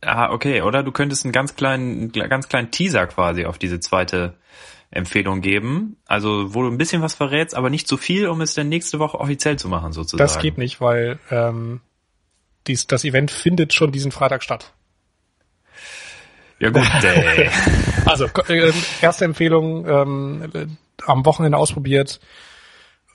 Ah, 0.00 0.32
okay. 0.32 0.62
Oder 0.62 0.82
du 0.82 0.92
könntest 0.92 1.24
einen 1.24 1.32
ganz 1.32 1.56
kleinen, 1.56 2.12
ganz 2.12 2.48
kleinen 2.48 2.70
Teaser 2.70 3.06
quasi 3.06 3.44
auf 3.44 3.58
diese 3.58 3.80
zweite 3.80 4.34
Empfehlung 4.96 5.40
geben. 5.40 5.96
Also 6.06 6.54
wo 6.54 6.62
du 6.62 6.68
ein 6.68 6.78
bisschen 6.78 7.02
was 7.02 7.14
verrätst, 7.14 7.54
aber 7.54 7.70
nicht 7.70 7.86
zu 7.86 7.96
so 7.96 8.02
viel, 8.02 8.28
um 8.28 8.40
es 8.40 8.54
dann 8.54 8.68
nächste 8.68 8.98
Woche 8.98 9.20
offiziell 9.20 9.58
zu 9.58 9.68
machen, 9.68 9.92
sozusagen. 9.92 10.18
Das 10.18 10.38
geht 10.38 10.58
nicht, 10.58 10.80
weil 10.80 11.18
ähm, 11.30 11.80
dies, 12.66 12.86
das 12.86 13.04
Event 13.04 13.30
findet 13.30 13.74
schon 13.74 13.92
diesen 13.92 14.12
Freitag 14.12 14.42
statt. 14.42 14.72
Ja 16.58 16.70
gut. 16.70 16.86
Ey. 17.02 17.50
also 18.06 18.26
äh, 18.48 18.72
erste 19.02 19.24
Empfehlung 19.24 19.86
ähm, 19.86 20.78
am 21.04 21.24
Wochenende 21.26 21.58
ausprobiert. 21.58 22.20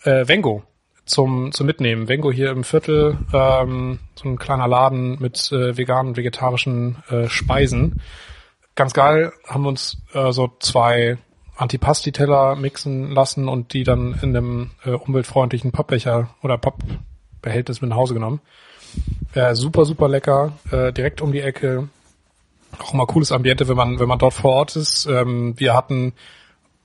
Äh, 0.03 0.27
Vengo 0.27 0.63
zum 1.05 1.51
zum 1.51 1.65
mitnehmen. 1.65 2.07
Vengo 2.07 2.31
hier 2.31 2.51
im 2.51 2.63
Viertel, 2.63 3.17
ähm, 3.33 3.99
so 4.15 4.29
ein 4.29 4.37
kleiner 4.37 4.67
Laden 4.67 5.19
mit 5.19 5.51
äh, 5.51 5.77
veganen, 5.77 6.15
vegetarischen 6.15 7.03
äh, 7.09 7.27
Speisen. 7.27 8.01
Ganz 8.75 8.93
geil, 8.93 9.33
haben 9.47 9.65
uns 9.65 9.97
äh, 10.13 10.31
so 10.31 10.55
zwei 10.59 11.17
Antipasti-Teller 11.61 12.55
mixen 12.55 13.11
lassen 13.11 13.47
und 13.47 13.73
die 13.73 13.83
dann 13.83 14.17
in 14.21 14.35
einem 14.35 14.71
äh, 14.83 14.91
umweltfreundlichen 14.91 15.71
Pappbecher 15.71 16.29
oder 16.41 16.57
Pappbehältnis 16.57 17.81
mit 17.81 17.89
nach 17.91 17.97
Hause 17.97 18.13
genommen. 18.13 18.41
Äh, 19.33 19.55
super, 19.55 19.85
super 19.85 20.09
lecker, 20.09 20.53
äh, 20.71 20.91
direkt 20.91 21.21
um 21.21 21.31
die 21.31 21.41
Ecke. 21.41 21.87
Auch 22.79 22.93
immer 22.93 23.05
cooles 23.05 23.31
Ambiente, 23.31 23.67
wenn 23.67 23.77
man, 23.77 23.99
wenn 23.99 24.07
man 24.07 24.19
dort 24.19 24.33
vor 24.33 24.53
Ort 24.53 24.75
ist. 24.75 25.05
Ähm, 25.05 25.53
wir 25.57 25.73
hatten, 25.73 26.13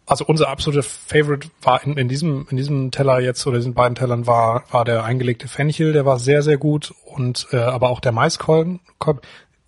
also 0.05 0.25
unser 0.27 0.49
absoluter 0.49 0.83
Favorite 0.83 1.49
war 1.62 1.83
in, 1.83 1.97
in 1.97 2.09
diesem, 2.09 2.47
in 2.51 2.57
diesem 2.57 2.91
Teller 2.91 3.21
jetzt 3.21 3.47
oder 3.47 3.57
diesen 3.57 3.75
beiden 3.75 3.95
Tellern 3.95 4.27
war, 4.27 4.65
war 4.71 4.85
der 4.85 5.05
eingelegte 5.05 5.49
Fenchel, 5.49 5.93
der 5.93 6.05
war 6.05 6.19
sehr, 6.19 6.43
sehr 6.43 6.59
gut 6.59 6.93
und, 7.05 7.49
äh, 7.53 7.57
aber 7.57 7.89
auch 7.89 8.01
der 8.01 8.12
Maiskolben. 8.12 8.81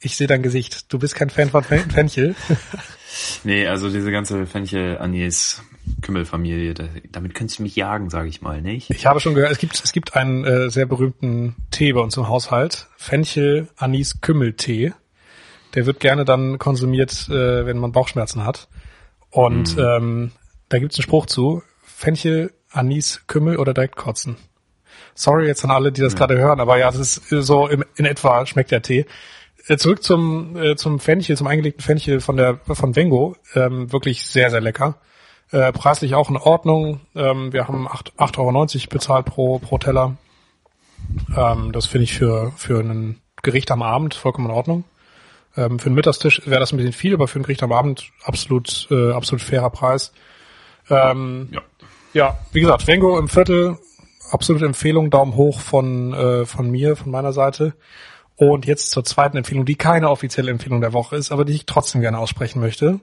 Ich 0.01 0.17
sehe 0.17 0.27
dein 0.27 0.43
Gesicht. 0.43 0.93
Du 0.93 0.99
bist 0.99 1.15
kein 1.15 1.31
Fan 1.31 1.51
von 1.51 1.65
Fenchel. 1.65 2.37
nee, 3.45 3.67
also 3.67 3.91
diese 3.91 4.13
ganze 4.13 4.47
Fenchel-Anis 4.47 5.63
Kümmelfamilie, 6.03 6.75
damit 7.11 7.35
könntest 7.35 7.59
du 7.59 7.63
mich 7.63 7.75
jagen, 7.75 8.11
sage 8.11 8.29
ich 8.29 8.43
mal, 8.43 8.63
nicht? 8.63 8.91
Ich 8.91 9.07
habe 9.07 9.21
schon 9.21 9.35
gehört, 9.35 9.51
es 9.51 9.59
gibt, 9.59 9.83
es 9.83 9.93
gibt 9.93 10.15
einen 10.15 10.45
äh, 10.45 10.71
sehr 10.71 10.87
berühmten 10.87 11.57
Tee 11.71 11.93
bei 11.93 12.01
uns 12.01 12.17
im 12.17 12.29
Haushalt. 12.29 12.87
Fenchel 12.97 13.69
Anis 13.77 14.21
Kümmeltee. 14.21 14.93
Der 15.75 15.87
wird 15.87 16.01
gerne 16.01 16.25
dann 16.25 16.59
konsumiert, 16.59 17.29
äh, 17.29 17.67
wenn 17.67 17.79
man 17.79 17.93
Bauchschmerzen 17.93 18.45
hat. 18.45 18.69
Und 19.31 19.77
mm. 19.77 19.81
ähm, 19.81 20.33
da 20.69 20.79
gibt's 20.79 20.97
einen 20.97 21.03
Spruch 21.03 21.27
zu. 21.27 21.63
Fenchel, 21.83 22.53
Anis, 22.71 23.23
Kümmel 23.27 23.57
oder 23.57 23.75
direkt 23.75 23.97
kotzen. 23.97 24.37
Sorry 25.15 25.47
jetzt 25.47 25.65
an 25.65 25.71
alle, 25.71 25.91
die 25.91 26.01
das 26.01 26.13
ja. 26.13 26.19
gerade 26.21 26.39
hören, 26.39 26.61
aber 26.61 26.79
ja, 26.79 26.91
das 26.91 27.19
ist 27.19 27.29
so 27.29 27.67
in, 27.67 27.85
in 27.97 28.05
etwa 28.05 28.47
schmeckt 28.47 28.71
der 28.71 28.83
Tee. 28.83 29.05
Zurück 29.77 30.03
zum 30.03 30.57
äh, 30.57 30.77
zum 30.77 30.99
Fenchel, 30.99 31.37
zum 31.37 31.47
eingelegten 31.47 31.83
Fenchel 31.83 32.21
von 32.21 32.37
der 32.37 32.59
von 32.65 32.97
Vengo, 32.97 33.37
ähm, 33.55 33.93
wirklich 33.93 34.25
sehr 34.25 34.51
sehr 34.51 34.61
lecker. 34.61 34.97
Äh, 35.51 35.73
preislich 35.73 36.15
auch 36.15 36.31
in 36.31 36.37
Ordnung. 36.37 37.01
Ähm, 37.15 37.53
wir 37.53 37.69
haben 37.69 37.87
8,90 37.89 38.39
Euro 38.39 38.67
bezahlt 38.91 39.27
pro 39.27 39.59
pro 39.59 39.79
Teller. 39.79 40.17
Ähm, 41.37 41.73
das 41.73 41.87
finde 41.87 42.05
ich 42.05 42.15
für 42.15 42.53
für 42.57 42.81
ein 42.81 43.21
Gericht 43.43 43.71
am 43.71 43.83
Abend 43.83 44.15
vollkommen 44.15 44.49
in 44.49 44.55
Ordnung. 44.55 44.85
Ähm, 45.57 45.79
für 45.79 45.87
einen 45.87 45.95
Mittagstisch 45.97 46.43
wäre 46.47 46.61
das 46.61 46.73
ein 46.73 46.77
bisschen 46.77 46.93
viel, 46.93 47.15
aber 47.15 47.29
für 47.29 47.41
ein 47.41 47.43
Gericht 47.43 47.63
am 47.63 47.73
Abend 47.73 48.11
absolut, 48.23 48.87
äh, 48.91 49.11
absolut 49.13 49.43
fairer 49.43 49.71
Preis. 49.71 50.13
Ähm, 50.89 51.49
Ja. 51.51 51.61
ja, 52.13 52.39
wie 52.53 52.61
gesagt, 52.61 52.87
Vengo 52.87 53.19
im 53.19 53.29
Viertel, 53.29 53.77
absolute 54.31 54.67
Empfehlung, 54.67 55.11
Daumen 55.11 55.35
hoch 55.35 55.61
von, 55.61 56.13
äh, 56.13 56.47
von 56.47 56.71
mir, 56.71 56.97
von 56.97 57.11
meiner 57.11 57.33
Seite. 57.33 57.75
Und 58.39 58.67
jetzt 58.67 58.93
zur 58.93 59.05
zweiten 59.05 59.37
Empfehlung, 59.37 59.65
die 59.65 59.75
keine 59.75 60.09
offizielle 60.09 60.51
Empfehlung 60.53 60.81
der 60.81 60.93
Woche 60.93 61.17
ist, 61.17 61.33
aber 61.33 61.45
die 61.45 61.53
ich 61.55 61.67
trotzdem 61.67 62.01
gerne 62.01 62.19
aussprechen 62.19 62.61
möchte. 62.61 63.01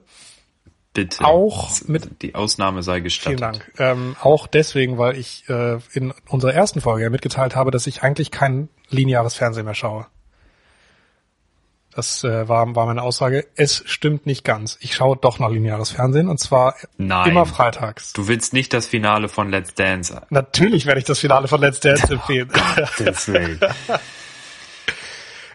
Bitte. 0.94 1.22
Auch 1.26 1.70
mit- 1.86 2.22
Die 2.22 2.34
Ausnahme 2.34 2.82
sei 2.82 3.00
gestattet. 3.00 3.38
Vielen 3.38 3.52
Dank. 3.52 3.72
Ähm, 3.78 4.16
auch 4.22 4.46
deswegen, 4.46 4.96
weil 4.96 5.18
ich 5.18 5.44
äh, 5.50 5.78
in 5.92 6.14
unserer 6.26 6.54
ersten 6.54 6.80
Folge 6.80 7.02
ja 7.02 7.10
mitgeteilt 7.10 7.54
habe, 7.54 7.70
dass 7.70 7.86
ich 7.86 8.02
eigentlich 8.02 8.30
kein 8.30 8.70
lineares 8.88 9.34
Fernsehen 9.34 9.66
mehr 9.66 9.74
schaue. 9.74 10.06
Das 11.94 12.24
äh, 12.24 12.48
war, 12.48 12.74
war 12.74 12.86
meine 12.86 13.02
Aussage. 13.02 13.46
Es 13.56 13.82
stimmt 13.86 14.24
nicht 14.24 14.42
ganz. 14.42 14.78
Ich 14.80 14.94
schaue 14.94 15.18
doch 15.18 15.38
noch 15.38 15.50
lineares 15.50 15.90
Fernsehen 15.90 16.28
und 16.28 16.38
zwar 16.40 16.74
Nein. 16.96 17.30
immer 17.30 17.44
freitags. 17.44 18.14
Du 18.14 18.26
willst 18.26 18.54
nicht 18.54 18.72
das 18.72 18.86
Finale 18.86 19.28
von 19.28 19.50
Let's 19.50 19.74
Dance. 19.74 20.22
Natürlich 20.30 20.86
werde 20.86 21.00
ich 21.00 21.06
das 21.06 21.18
Finale 21.18 21.46
von 21.46 21.60
Let's 21.60 21.80
Dance 21.80 22.10
empfehlen. 22.12 22.50
Deswegen. 22.98 23.60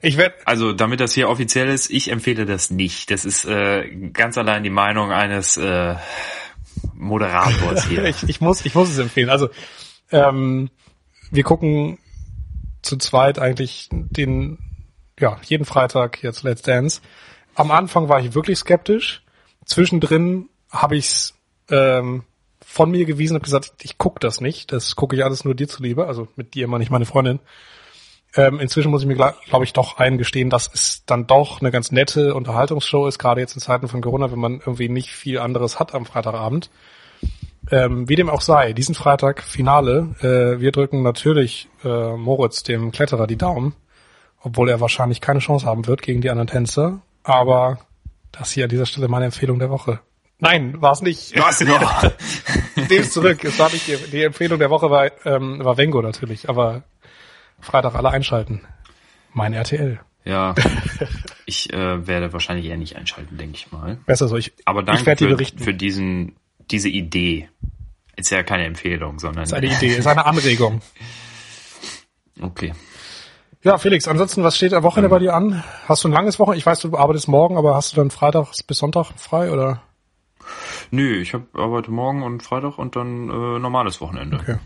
ich 0.01 0.17
werde 0.17 0.35
Also, 0.45 0.73
damit 0.73 0.99
das 0.99 1.13
hier 1.13 1.29
offiziell 1.29 1.69
ist, 1.69 1.89
ich 1.89 2.11
empfehle 2.11 2.45
das 2.45 2.71
nicht. 2.71 3.11
Das 3.11 3.25
ist 3.25 3.45
äh, 3.45 3.89
ganz 4.13 4.37
allein 4.37 4.63
die 4.63 4.69
Meinung 4.69 5.11
eines 5.11 5.57
äh, 5.57 5.95
Moderators 6.93 7.85
hier. 7.87 8.03
ich, 8.05 8.23
ich 8.27 8.41
muss, 8.41 8.65
ich 8.65 8.75
muss 8.75 8.89
es 8.89 8.97
empfehlen. 8.97 9.29
Also 9.29 9.49
ähm, 10.11 10.69
wir 11.29 11.43
gucken 11.43 11.97
zu 12.81 12.97
zweit 12.97 13.39
eigentlich 13.39 13.89
den, 13.91 14.57
ja, 15.19 15.39
jeden 15.43 15.65
Freitag 15.65 16.23
jetzt 16.23 16.43
Let's 16.43 16.61
Dance. 16.61 17.01
Am 17.55 17.71
Anfang 17.71 18.09
war 18.09 18.19
ich 18.19 18.33
wirklich 18.33 18.59
skeptisch. 18.59 19.23
Zwischendrin 19.65 20.49
habe 20.69 20.97
ich's 20.97 21.35
ähm, 21.69 22.23
von 22.65 22.91
mir 22.91 23.05
gewiesen 23.05 23.35
und 23.35 23.43
gesagt, 23.43 23.73
ich 23.81 23.97
guck 23.97 24.19
das 24.19 24.41
nicht. 24.41 24.71
Das 24.71 24.95
gucke 24.95 25.15
ich 25.15 25.23
alles 25.23 25.45
nur 25.45 25.55
dir 25.55 25.67
zuliebe. 25.67 26.07
Also 26.07 26.27
mit 26.35 26.53
dir 26.53 26.67
meine 26.67 26.83
ich 26.83 26.89
meine 26.89 27.05
Freundin. 27.05 27.39
Ähm, 28.35 28.59
inzwischen 28.59 28.91
muss 28.91 29.01
ich 29.01 29.07
mir, 29.07 29.15
glaube 29.15 29.65
ich, 29.65 29.73
doch 29.73 29.97
eingestehen, 29.97 30.49
dass 30.49 30.69
es 30.73 31.03
dann 31.05 31.27
doch 31.27 31.59
eine 31.59 31.71
ganz 31.71 31.91
nette 31.91 32.33
Unterhaltungsshow 32.33 33.07
ist, 33.07 33.19
gerade 33.19 33.41
jetzt 33.41 33.55
in 33.55 33.61
Zeiten 33.61 33.89
von 33.89 34.01
Corona, 34.01 34.31
wenn 34.31 34.39
man 34.39 34.59
irgendwie 34.59 34.87
nicht 34.87 35.11
viel 35.11 35.39
anderes 35.39 35.79
hat 35.79 35.93
am 35.93 36.05
Freitagabend. 36.05 36.69
Ähm, 37.69 38.07
wie 38.09 38.15
dem 38.15 38.29
auch 38.29 38.41
sei, 38.41 38.73
diesen 38.73 38.95
Freitag 38.95 39.43
Finale. 39.43 40.15
Äh, 40.21 40.61
wir 40.61 40.71
drücken 40.71 41.03
natürlich 41.03 41.69
äh, 41.83 42.15
Moritz, 42.15 42.63
dem 42.63 42.91
Kletterer, 42.91 43.27
die 43.27 43.37
Daumen, 43.37 43.75
obwohl 44.41 44.69
er 44.69 44.79
wahrscheinlich 44.79 45.21
keine 45.21 45.39
Chance 45.39 45.65
haben 45.65 45.85
wird 45.87 46.01
gegen 46.01 46.21
die 46.21 46.29
anderen 46.29 46.47
Tänzer. 46.47 47.01
Aber 47.23 47.79
das 48.31 48.51
hier 48.51 48.63
an 48.63 48.69
dieser 48.69 48.85
Stelle 48.85 49.09
meine 49.09 49.25
Empfehlung 49.25 49.59
der 49.59 49.69
Woche. 49.69 49.99
Nein, 50.39 50.81
war 50.81 50.93
es 50.93 51.01
nicht. 51.01 51.39
Was 51.39 51.61
noch? 51.61 52.11
Dem 52.89 53.03
zurück. 53.09 53.43
Es 53.43 53.59
war 53.59 53.71
nicht 53.71 53.87
die, 53.87 53.97
die 54.09 54.23
Empfehlung 54.23 54.57
der 54.57 54.71
Woche 54.71 54.89
war, 54.89 55.11
ähm, 55.23 55.63
war 55.63 55.77
Vengo 55.77 56.01
natürlich, 56.01 56.49
aber 56.49 56.81
Freitag 57.61 57.95
alle 57.95 58.09
einschalten. 58.09 58.61
Mein 59.33 59.53
RTL. 59.53 59.99
Ja, 60.23 60.53
ich 61.45 61.73
äh, 61.73 62.07
werde 62.07 62.31
wahrscheinlich 62.33 62.67
eher 62.67 62.77
nicht 62.77 62.95
einschalten, 62.95 63.37
denke 63.37 63.55
ich 63.55 63.71
mal. 63.71 63.97
Besser 64.05 64.27
so. 64.27 64.37
Ich, 64.37 64.53
Aber 64.65 64.81
ich 64.81 64.85
danke 64.85 65.05
werde 65.05 65.25
dir 65.25 65.29
für, 65.29 65.35
berichten. 65.35 65.59
für 65.63 65.73
diesen, 65.73 66.35
diese 66.69 66.89
Idee. 66.89 67.49
Ist 68.15 68.29
ja 68.29 68.43
keine 68.43 68.65
Empfehlung, 68.65 69.19
sondern 69.19 69.43
ist 69.43 69.53
eine 69.53 69.67
Idee, 69.67 69.95
ist 69.95 70.05
eine 70.05 70.25
Anregung. 70.25 70.81
okay. 72.41 72.73
Ja, 73.63 73.77
Felix, 73.77 74.07
ansonsten, 74.07 74.43
was 74.43 74.57
steht 74.57 74.73
am 74.73 74.83
Wochenende 74.83 75.09
bei 75.09 75.19
dir 75.19 75.33
an? 75.33 75.63
Hast 75.85 76.03
du 76.03 76.07
ein 76.07 76.11
langes 76.11 76.39
Wochenende? 76.39 76.57
Ich 76.59 76.65
weiß, 76.65 76.79
du 76.81 76.97
arbeitest 76.97 77.27
morgen, 77.27 77.57
aber 77.57 77.75
hast 77.75 77.93
du 77.93 77.95
dann 77.95 78.11
Freitag 78.11 78.47
bis 78.67 78.77
Sonntag 78.77 79.11
frei 79.17 79.51
oder? 79.51 79.81
Nö, 80.89 81.21
ich 81.21 81.33
habe 81.33 81.45
arbeite 81.53 81.91
morgen 81.91 82.23
und 82.23 82.43
Freitag 82.43 82.77
und 82.77 82.95
dann 82.95 83.29
äh, 83.29 83.59
normales 83.59 84.01
Wochenende. 84.01 84.37
Okay. 84.37 84.57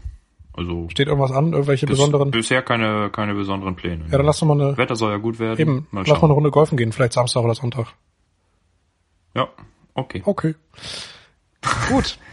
Also 0.56 0.88
Steht 0.90 1.08
irgendwas 1.08 1.32
an? 1.32 1.52
Irgendwelche 1.52 1.86
bis, 1.86 1.98
besonderen? 1.98 2.32
bisher 2.32 2.62
keine 2.62 3.10
keine 3.10 3.34
besonderen 3.34 3.76
Pläne. 3.76 4.06
Ja, 4.10 4.18
dann 4.18 4.26
lass 4.26 4.40
doch 4.40 4.48
mal 4.48 4.60
eine, 4.60 4.78
Wetter 4.78 4.96
soll 4.96 5.12
ja 5.12 5.18
gut 5.18 5.40
werden. 5.40 5.60
eben, 5.60 5.88
Mal 5.92 6.06
lass 6.08 6.22
mal 6.22 6.28
eine 6.28 6.34
Runde 6.34 6.52
golfen 6.52 6.78
gehen, 6.78 6.92
vielleicht 6.92 7.14
Samstag 7.14 7.44
oder 7.44 7.56
Sonntag. 7.56 7.88
Ja, 9.36 9.50
okay. 9.94 10.22
Okay. 10.26 10.56
Gut. 11.90 12.18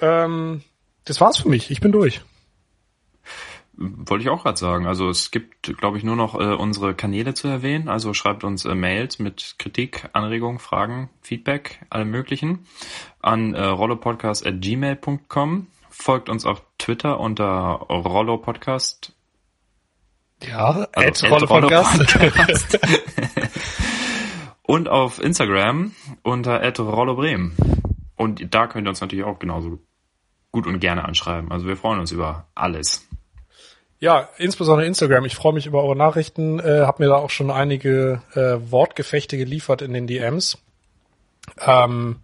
Ähm, 0.00 0.62
das 1.06 1.20
war's 1.20 1.38
für 1.38 1.48
mich. 1.48 1.72
Ich 1.72 1.80
bin 1.80 1.90
durch. 1.90 2.20
Wollte 3.80 4.24
ich 4.24 4.28
auch 4.28 4.42
gerade 4.42 4.58
sagen. 4.58 4.86
Also 4.86 5.08
es 5.08 5.30
gibt, 5.30 5.78
glaube 5.78 5.98
ich, 5.98 6.04
nur 6.04 6.16
noch 6.16 6.34
äh, 6.34 6.54
unsere 6.54 6.94
Kanäle 6.94 7.34
zu 7.34 7.46
erwähnen. 7.46 7.88
Also 7.88 8.12
schreibt 8.12 8.42
uns 8.42 8.64
äh, 8.64 8.74
Mails 8.74 9.20
mit 9.20 9.54
Kritik, 9.58 10.08
Anregungen, 10.12 10.58
Fragen, 10.58 11.10
Feedback, 11.20 11.80
allem 11.88 12.10
möglichen 12.10 12.66
an 13.20 13.54
äh, 13.54 13.64
rollopodcast.gmail.com. 13.64 15.68
Folgt 16.00 16.28
uns 16.28 16.46
auf 16.46 16.62
Twitter 16.78 17.18
unter 17.18 17.48
rollopodcast. 17.90 19.12
Ja, 20.46 20.86
Also 20.92 21.26
Ed 21.26 21.32
Rolle 21.32 21.46
Podcast. 21.46 22.18
Podcast. 22.18 22.78
Und 24.62 24.88
auf 24.88 25.20
Instagram 25.20 25.92
unter 26.22 26.62
@rollobremen. 26.78 27.56
Und 28.16 28.54
da 28.54 28.68
könnt 28.68 28.86
ihr 28.86 28.90
uns 28.90 29.00
natürlich 29.00 29.24
auch 29.24 29.38
genauso 29.38 29.80
gut 30.52 30.66
und 30.66 30.78
gerne 30.80 31.04
anschreiben. 31.04 31.50
Also 31.50 31.66
wir 31.66 31.76
freuen 31.76 32.00
uns 32.00 32.12
über 32.12 32.46
alles. 32.54 33.06
Ja, 33.98 34.28
insbesondere 34.38 34.86
Instagram. 34.86 35.24
Ich 35.24 35.34
freue 35.34 35.52
mich 35.52 35.66
über 35.66 35.82
eure 35.82 35.96
Nachrichten. 35.96 36.60
Äh, 36.60 36.82
hab 36.86 37.00
mir 37.00 37.08
da 37.08 37.16
auch 37.16 37.30
schon 37.30 37.50
einige 37.50 38.22
äh, 38.34 38.70
Wortgefechte 38.70 39.36
geliefert 39.36 39.82
in 39.82 39.92
den 39.92 40.06
DMs. 40.06 40.58
Ähm, 41.60 42.20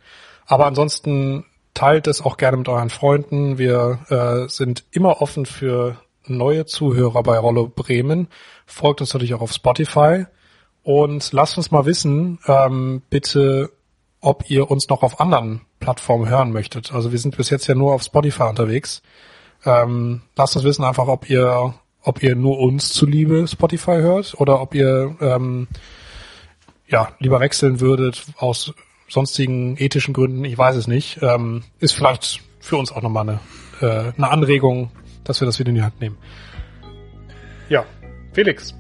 aber 0.47 0.67
ansonsten 0.67 1.45
teilt 1.75 2.07
es 2.07 2.23
auch 2.23 2.37
gerne 2.37 2.57
mit 2.57 2.69
euren 2.69 2.91
Freunden. 2.91 3.59
Wir 3.59 3.99
äh, 4.09 4.49
sind 4.49 4.85
immer 4.91 5.21
offen 5.21 5.45
für 5.45 5.97
neue 6.27 6.65
Zuhörer 6.67 7.23
bei 7.23 7.37
Rollo 7.39 7.69
Bremen. 7.69 8.29
Folgt 8.67 9.01
uns 9.01 9.13
natürlich 9.13 9.35
auch 9.35 9.43
auf 9.43 9.53
Spotify. 9.53 10.27
Und 10.83 11.33
lasst 11.33 11.57
uns 11.57 11.71
mal 11.71 11.87
wissen, 11.87 12.39
ähm, 12.47 13.03
bitte, 13.11 13.71
ob 14.21 14.49
ihr 14.51 14.71
uns 14.71 14.89
noch 14.89 15.03
auf 15.03 15.21
anderen 15.21 15.63
Plattformen 15.81 16.29
hören 16.29 16.53
möchtet. 16.53 16.93
Also 16.93 17.11
wir 17.13 17.19
sind 17.19 17.37
bis 17.37 17.51
jetzt 17.51 17.67
ja 17.67 17.75
nur 17.75 17.95
auf 17.95 18.03
Spotify 18.03 18.45
unterwegs. 18.45 19.03
Ähm, 19.65 20.23
lasst 20.37 20.57
uns 20.57 20.65
wissen 20.65 20.85
einfach, 20.85 21.09
ob 21.09 21.29
ihr, 21.29 21.75
ob 22.03 22.23
ihr 22.23 22.37
nur 22.37 22.59
uns 22.59 22.93
zuliebe 22.93 23.47
Spotify 23.49 23.97
hört 23.97 24.35
oder 24.39 24.61
ob 24.61 24.75
ihr 24.75 25.17
ähm, 25.21 25.69
ja 26.87 27.09
lieber 27.19 27.41
wechseln 27.41 27.81
würdet 27.81 28.27
aus 28.37 28.73
sonstigen 29.15 29.77
ethischen 29.79 30.13
Gründen. 30.13 30.45
Ich 30.45 30.59
weiß 30.59 30.77
es 30.77 30.87
nicht. 30.89 31.21
Ähm, 31.23 31.63
ist 31.79 31.93
vielleicht 31.95 32.43
für 32.61 32.77
uns 32.77 32.93
auch 32.93 33.01
nochmal 33.01 33.29
eine, 33.29 33.41
äh, 33.81 34.13
eine 34.17 34.29
Anregung, 34.31 34.91
dass 35.23 35.41
wir 35.41 35.47
das 35.47 35.59
wieder 35.59 35.71
in 35.71 35.77
die 35.77 35.83
Hand 35.83 36.01
nehmen. 36.01 36.19
Ja, 37.69 37.85
Felix, 38.33 38.75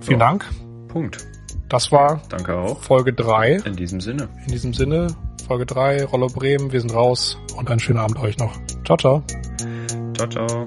vielen 0.00 0.20
Ja. 0.20 0.26
Dank. 0.28 0.46
Punkt. 0.88 1.26
Das 1.68 1.92
war 1.92 2.22
Danke 2.28 2.56
auch. 2.56 2.80
Folge 2.82 3.12
drei. 3.12 3.56
In 3.64 3.76
diesem 3.76 4.00
Sinne. 4.00 4.28
In 4.46 4.52
diesem 4.52 4.72
Sinne, 4.72 5.08
Folge 5.46 5.66
drei, 5.66 6.04
Rollo 6.04 6.28
Bremen, 6.28 6.72
wir 6.72 6.80
sind 6.80 6.94
raus 6.94 7.36
und 7.56 7.68
einen 7.70 7.80
schönen 7.80 7.98
Abend 7.98 8.18
euch 8.20 8.38
noch. 8.38 8.52
Ciao, 8.84 8.96
ciao. 8.96 9.22
Ciao, 10.14 10.28
ciao. 10.28 10.66